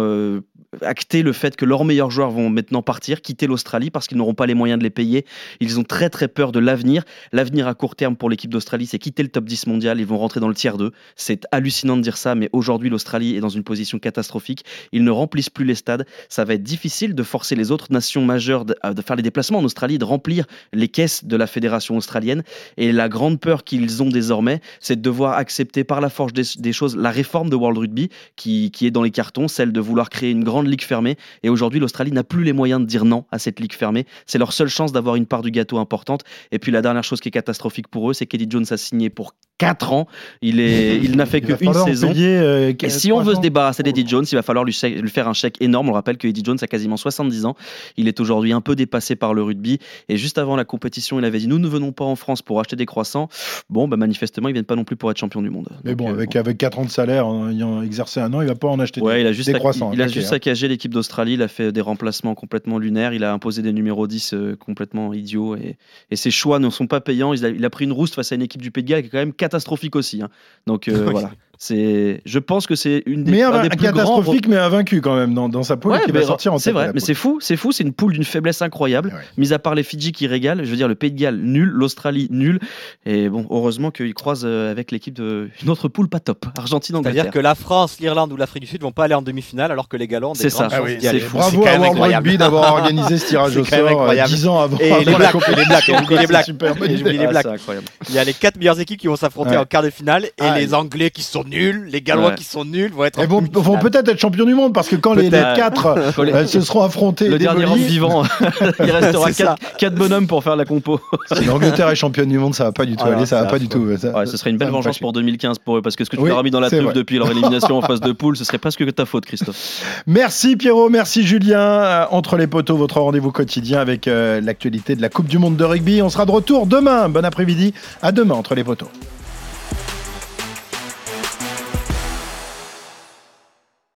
acté 0.86 1.24
le 1.24 1.34
fait 1.34 1.56
que 1.56 1.66
leurs 1.66 1.84
meilleurs 1.84 2.12
joueurs 2.12 2.30
vont 2.30 2.50
maintenant 2.50 2.82
partir, 2.84 3.22
quitter 3.22 3.48
l'Australie 3.48 3.90
parce 3.90 4.08
qu'ils 4.08 4.18
n'auront 4.18 4.36
pas 4.36 4.46
les 4.46 4.54
moyens 4.54 4.78
de 4.78 4.84
les 4.84 4.90
payer. 4.92 5.26
Ils 5.60 5.80
ont 5.80 5.84
très 5.84 6.10
très 6.10 6.28
peur 6.28 6.52
de 6.52 6.60
l'avenir. 6.60 7.04
L'avenir 7.32 7.68
à 7.68 7.74
court 7.74 7.96
terme 7.96 8.16
pour 8.16 8.30
l'équipe 8.30 8.52
d'Australie, 8.52 8.86
c'est 8.86 9.00
quitter 9.00 9.24
le 9.24 9.30
top 9.30 9.46
10 9.46 9.66
mondial. 9.68 10.00
Ils 10.00 10.06
vont 10.06 10.18
rentrer 10.20 10.40
dans 10.40 10.48
le 10.48 10.54
tiers 10.54 10.78
2. 10.78 10.92
C'est 11.16 11.46
hallucinant 11.52 11.98
de 11.98 12.02
dire 12.02 12.18
ça, 12.18 12.36
mais 12.36 12.50
aujourd'hui 12.54 12.90
l'Australie 12.90 13.36
est 13.36 13.40
dans 13.40 13.50
une 13.50 13.64
position 13.64 13.98
catastrophique. 13.98 14.64
Ils 14.92 15.04
ne 15.04 15.10
remplissent 15.12 15.50
plus 15.50 15.66
les 15.66 15.76
stades. 15.76 16.06
Ça 16.30 16.46
va 16.46 16.54
être 16.54 16.64
difficile 16.64 17.16
de 17.16 17.24
forcer 17.24 17.56
les 17.56 17.72
autres 17.72 17.88
nations 17.90 18.24
majeures 18.24 18.66
de, 18.66 18.76
à- 18.82 18.94
de 18.94 19.02
faire 19.02 19.16
les 19.16 19.24
déplacements 19.24 19.60
en 19.60 19.64
Australie, 19.64 19.98
de 19.98 20.06
remplir 20.06 20.46
les 20.72 20.88
caisses 20.88 21.26
de 21.26 21.36
la 21.36 21.48
fédération 21.48 21.98
australienne. 21.98 22.44
Et 22.78 22.92
la 22.92 23.10
grande 23.10 23.40
peur 23.40 23.64
qu'ils 23.64 24.04
ont 24.04 24.10
désormais, 24.10 24.62
c'est 24.80 24.98
de 24.98 25.02
devoir 25.02 25.34
accepter 25.34 25.84
par 25.84 26.00
la 26.00 26.10
force 26.10 26.32
des, 26.34 26.44
des 26.60 26.74
choses 26.74 26.96
la 26.96 27.10
réforme 27.10 27.50
de 27.50 27.56
World 27.56 27.80
Rugby 27.80 28.10
qui, 28.36 28.70
qui 28.70 28.86
est 28.86 28.92
dans 28.92 29.02
les 29.04 29.12
cartons, 29.12 29.48
celle 29.48 29.72
de 29.72 29.80
vouloir 29.80 30.10
créer 30.12 30.30
une 30.30 30.44
grande 30.44 30.59
ligue 30.68 30.84
fermée. 30.84 31.18
Et 31.44 31.50
aujourd'hui, 31.50 31.80
l'Australie 31.80 32.12
n'a 32.12 32.24
plus 32.24 32.44
les 32.44 32.54
moyens 32.54 32.82
de 32.82 32.86
dire 32.86 33.06
non 33.06 33.26
à 33.32 33.40
cette 33.40 33.60
ligue 33.60 33.74
fermée. 33.74 34.06
C'est 34.26 34.38
leur 34.38 34.54
seule 34.54 34.70
chance 34.70 34.92
d'avoir 34.92 35.16
une 35.16 35.26
part 35.26 35.42
du 35.42 35.52
gâteau 35.52 35.78
importante. 35.78 36.24
Et 36.52 36.60
puis 36.60 36.72
la 36.72 36.82
dernière 36.82 37.04
chose 37.04 37.20
qui 37.20 37.30
est 37.30 37.32
catastrophique 37.32 37.88
pour 37.88 38.10
eux, 38.10 38.14
c'est 38.14 38.26
qu'Eddie 38.26 38.48
Jones 38.50 38.66
a 38.70 38.78
signé 38.78 39.10
pour 39.10 39.34
4 39.60 39.94
ans. 39.94 40.08
Il, 40.42 40.60
est, 40.60 40.98
il 41.04 41.16
n'a 41.16 41.28
fait 41.28 41.40
va 41.42 41.56
qu'une 41.56 41.74
saison. 41.74 42.08
payer, 42.12 42.38
euh, 42.40 42.74
Et 42.82 42.90
si 42.90 43.12
on 43.12 43.18
veut 43.20 43.26
se 43.26 43.32
300. 43.34 43.42
débarrasser 43.42 43.84
d'Eddie 43.84 44.08
Jones, 44.08 44.26
il 44.30 44.36
va 44.36 44.42
falloir 44.42 44.66
lui, 44.66 44.74
faire 44.74 45.28
un 45.28 45.34
chèque 45.34 45.58
énorme. 45.62 45.90
On 45.90 45.94
rappelle 45.94 46.18
que 46.18 46.28
Eddie 46.28 46.42
Jones 46.44 46.58
a 46.62 46.68
quasiment 46.68 46.98
70 46.98 47.46
ans. 47.46 47.56
Il 47.98 48.08
est 48.08 48.20
aujourd'hui 48.20 48.52
un 48.54 48.62
peu 48.62 48.76
dépassé 48.76 49.16
par 49.16 49.36
le 49.36 49.44
rugby. 49.44 49.78
Et 50.08 50.18
juste 50.18 50.40
avant 50.40 50.56
la 50.56 50.66
compétition, 50.66 51.20
il 51.20 51.26
avait 51.26 51.40
dit 51.40 51.48
Nous 51.48 51.60
ne 51.60 51.68
venons 51.68 51.92
pas 51.92 52.06
en 52.06 52.16
France 52.16 52.42
pour 52.42 52.60
acheter 52.60 52.76
des 52.76 52.86
croissants. 52.86 53.30
Bon, 53.70 53.88
bah, 53.88 53.98
manifestement, 53.98 54.50
ils 54.50 54.54
viennent 54.54 54.66
pas 54.66 54.76
non 54.76 54.84
plus 54.86 54.96
pour 54.96 55.12
être 55.12 55.18
champion 55.18 55.42
du 55.42 55.50
monde. 55.50 55.70
Mais 55.84 55.92
Donc, 55.92 56.00
bon, 56.00 56.10
euh, 56.10 56.14
avec, 56.14 56.36
avec 56.36 56.58
4 56.58 56.80
ans 56.80 56.86
de 56.86 56.90
salaire, 56.90 57.28
en 57.28 57.50
ayant 57.52 57.82
exercé 57.84 58.20
un 58.20 58.34
an, 58.34 58.42
il 58.42 58.48
va 58.48 58.56
pas 58.56 58.70
en 58.70 58.80
acheter 58.80 59.02
Ouais, 59.02 59.16
des, 59.16 59.22
il 59.22 59.28
a 59.28 59.32
juste, 59.34 59.50
des 59.52 59.60
croissants. 59.60 59.92
il 59.94 60.02
a 60.02 60.06
ok, 60.06 60.12
juste 60.12 60.28
hein. 60.28 60.30
saccagé 60.32 60.68
l'équipe 60.68 60.94
d'Australie, 60.94 61.34
il 61.34 61.42
a 61.42 61.48
fait 61.48 61.72
des 61.72 61.82
remplacements 61.82 62.34
complètement 62.36 62.78
lunaires, 62.78 63.14
il 63.14 63.24
a 63.24 63.34
imposé 63.34 63.62
des 63.62 63.74
numéros 63.74 64.08
10 64.08 64.34
euh, 64.34 64.56
complètement 64.56 65.14
idiots 65.14 65.56
et, 65.56 65.78
et 66.12 66.16
ses 66.16 66.32
choix 66.32 66.60
ne 66.60 66.70
sont 66.70 66.88
pas 66.88 67.02
payants. 67.02 67.34
Il 67.34 67.46
a, 67.46 67.50
il 67.50 67.66
a 67.66 67.70
pris 67.70 67.86
une 67.86 67.92
rouste 67.92 68.16
face 68.16 68.32
à 68.32 68.36
une 68.36 68.42
équipe 68.42 68.62
du 68.62 68.72
Pays 68.72 68.84
de 68.84 68.90
Galles 68.90 69.02
qui 69.02 69.08
est 69.08 69.12
quand 69.12 69.18
même 69.18 69.34
catastrophique 69.50 69.96
aussi. 69.96 70.22
hein. 70.22 70.30
Donc 70.68 70.88
euh, 70.88 70.94
Oui. 71.06 71.12
voilà, 71.12 71.32
c'est, 71.62 72.22
je 72.26 72.40
pense 72.40 72.68
que 72.68 72.76
c'est 72.76 73.04
une 73.06 73.26
des, 73.26 73.32
Mais 73.32 73.44
un, 73.44 73.52
un 73.52 73.60
des 73.64 73.66
un 73.66 73.70
plus 73.70 73.78
grands 73.80 73.92
catastrophique, 73.92 74.48
mais 74.48 74.56
invaincu 74.56 75.02
quand 75.02 75.16
même 75.18 75.34
dans, 75.34 75.50
dans 75.50 75.62
sa 75.64 75.76
poule 75.76 75.92
Ouais, 75.92 76.00
qui 76.06 76.12
va 76.14 76.22
sortir 76.24 76.54
en 76.54 76.58
c'est 76.58 76.72
vrai, 76.72 76.92
mais 76.94 77.02
c'est 77.02 77.14
fou, 77.14 77.40
c'est 77.42 77.58
fou, 77.58 77.74
c'est 77.74 77.84
une 77.84 77.92
poule 77.92 78.14
d'une 78.14 78.24
faiblesse 78.24 78.62
incroyable. 78.62 79.10
Ouais. 79.10 79.22
Mis 79.38 79.52
à 79.52 79.60
part 79.60 79.76
les 79.76 79.84
Fidji 79.84 80.14
qui 80.14 80.26
régalent, 80.26 80.64
je 80.64 80.70
veux 80.70 80.78
dire 80.78 80.88
le 80.88 80.96
Pays 80.96 81.12
de 81.12 81.20
Galles 81.20 81.38
nul, 81.38 81.68
l'Australie 81.68 82.28
nul, 82.32 82.60
et 83.06 83.28
bon, 83.28 83.46
heureusement 83.50 83.92
qu'ils 83.92 84.14
croisent 84.14 84.46
euh, 84.46 84.72
avec 84.72 84.92
l'équipe 84.92 85.14
de 85.14 85.50
une 85.62 85.70
autre 85.70 85.90
poule 85.90 86.08
pas 86.08 86.22
top, 86.22 86.46
Argentine 86.58 86.96
C'est-à-dire 86.96 87.24
Angleterre. 87.24 87.34
que 87.34 87.40
la 87.40 87.56
France, 87.56 87.98
l'Irlande 88.00 88.32
ou 88.32 88.38
l'Afrique 88.38 88.62
du 88.64 88.68
Sud 88.70 88.82
vont 88.82 88.94
pas 88.94 89.04
aller 89.04 89.16
en 89.16 89.22
demi-finale 89.22 89.70
alors 89.74 89.90
que 89.90 89.98
les 89.98 90.08
des 90.08 90.18
C'est 90.36 90.50
ça. 90.50 90.70
Ah 90.72 90.82
oui, 90.82 90.96
c'est- 91.02 91.20
C'est 91.20 91.28
Bravo 91.30 91.62
à 91.66 91.72
World 91.72 91.84
incroyable. 91.84 92.28
Rugby 92.30 92.38
d'avoir 92.38 92.74
organisé 92.76 93.18
ce 93.18 93.28
tirage 93.28 93.58
au 93.58 93.66
sort 93.66 93.80
euh, 93.80 93.88
incroyable. 93.90 94.30
10 94.30 94.48
ans 94.48 94.60
avant. 94.62 94.78
Et 94.78 94.90
les 95.04 95.06
la 95.12 95.18
Blacks, 95.18 95.34
les 95.34 95.66
Blacks, 95.66 95.88
les 95.88 96.18
C'est 96.18 96.28
Blacks. 96.28 96.48
les 96.48 97.20
Ah, 97.26 97.28
Blacks. 97.28 97.44
c'est 97.46 97.52
incroyable. 97.54 97.88
Il 98.08 98.16
y 98.16 98.20
a 98.20 98.24
les 98.24 98.34
quatre 98.34 98.56
meilleures 98.58 98.80
équipes 98.80 99.00
qui 99.00 99.08
vont 99.08 99.16
s'affronter 99.18 99.58
en 99.58 99.66
quart 99.66 99.84
de 99.84 99.90
finale 99.90 100.26
et 100.26 100.32
Ah, 100.40 100.58
les 100.58 100.74
Anglais 100.74 101.10
qui 101.12 101.22
sont 101.24 101.44
nuls, 101.50 101.88
les 101.92 102.02
Gallois 102.02 102.30
Ouais. 102.30 102.36
qui 102.36 102.44
sont 102.44 102.66
nuls 102.66 102.92
vont 102.94 103.06
être 103.06 103.20
Elles 103.20 103.28
vont, 103.28 103.42
vont 103.52 103.78
peut-être 103.78 104.08
être 104.10 104.20
champions 104.20 104.46
du 104.46 104.54
monde 104.54 104.74
parce 104.74 104.88
que 104.88 104.96
quand 104.96 105.14
les, 105.14 105.30
quatre 105.30 105.96
Quand 106.16 106.24
les- 106.24 106.34
euh, 106.34 106.46
se 106.48 106.62
seront 106.62 106.84
affrontés 106.84 107.26
et 107.26 107.30
Le 107.30 107.38
dernier 107.38 107.66
homme 107.66 107.74
démolis, 107.74 107.84
vivant, 107.88 108.24
il 108.80 108.92
restera 108.92 109.56
4, 109.78 109.96
bonhommes 109.96 110.28
pour 110.28 110.44
faire 110.44 110.56
la 110.56 110.66
compo. 110.66 111.00
si 111.34 111.46
l'Angleterre 111.46 111.90
est 111.90 111.96
championne 111.96 112.30
du 112.30 112.38
monde, 112.38 112.54
ça 112.56 112.66
va 112.66 112.72
pas 112.72 112.86
du 112.86 112.96
tout 112.96 113.04
Ah 113.08 113.14
aller, 113.16 113.26
ça 113.26 113.42
va 113.42 113.48
pas 113.50 113.60
du 113.60 113.68
tout. 113.68 113.86
ça- 113.98 114.12
Ouais, 114.18 114.26
ce 114.26 114.38
serait 114.38 114.50
une 114.50 114.58
belle 114.58 114.70
vengeance 114.70 115.00
pour 115.00 115.14
2015 115.14 115.58
pour 115.60 115.78
eux, 115.78 115.82
parce 115.82 115.96
que 115.96 116.04
ce 116.06 116.10
que 116.10 116.16
tu 116.16 116.22
Oui, 116.22 116.30
leur 116.30 116.40
as 116.40 116.44
mis 116.44 116.52
dans 116.52 116.60
la 116.60 116.70
vrai. 116.70 116.94
depuis 116.94 117.18
leur 117.18 117.30
élimination 117.32 117.78
en 117.78 117.82
phase 117.82 118.00
de 118.02 118.12
poule, 118.12 118.38
ce 118.38 118.44
serait 118.44 118.58
presque 118.58 118.86
que 118.86 118.90
ta 118.92 119.06
faute, 119.06 119.26
Christophe. 119.26 120.04
Merci 120.08 120.56
Pierrot, 120.56 120.90
merci 120.90 121.26
Julien. 121.26 121.60
Euh, 121.60 122.06
Entre 122.12 122.38
les 122.38 122.48
poteaux, 122.48 122.78
votre 122.78 123.00
rendez-vous 123.00 123.32
quotidien 123.32 123.80
avec 123.80 124.08
euh, 124.08 124.42
l'actualité 124.42 124.96
de 124.96 125.02
la 125.02 125.10
Coupe 125.10 125.28
du 125.28 125.38
Monde 125.38 125.56
de 125.58 125.64
rugby. 125.64 126.02
On 126.02 126.10
sera 126.10 126.26
de 126.26 126.32
retour 126.32 126.66
demain. 126.66 127.10
Bon 127.10 127.24
après-midi. 127.26 127.74
À 128.02 128.12
demain 128.12 128.36
entre 128.36 128.56
les 128.56 128.64
poteaux. 128.64 128.90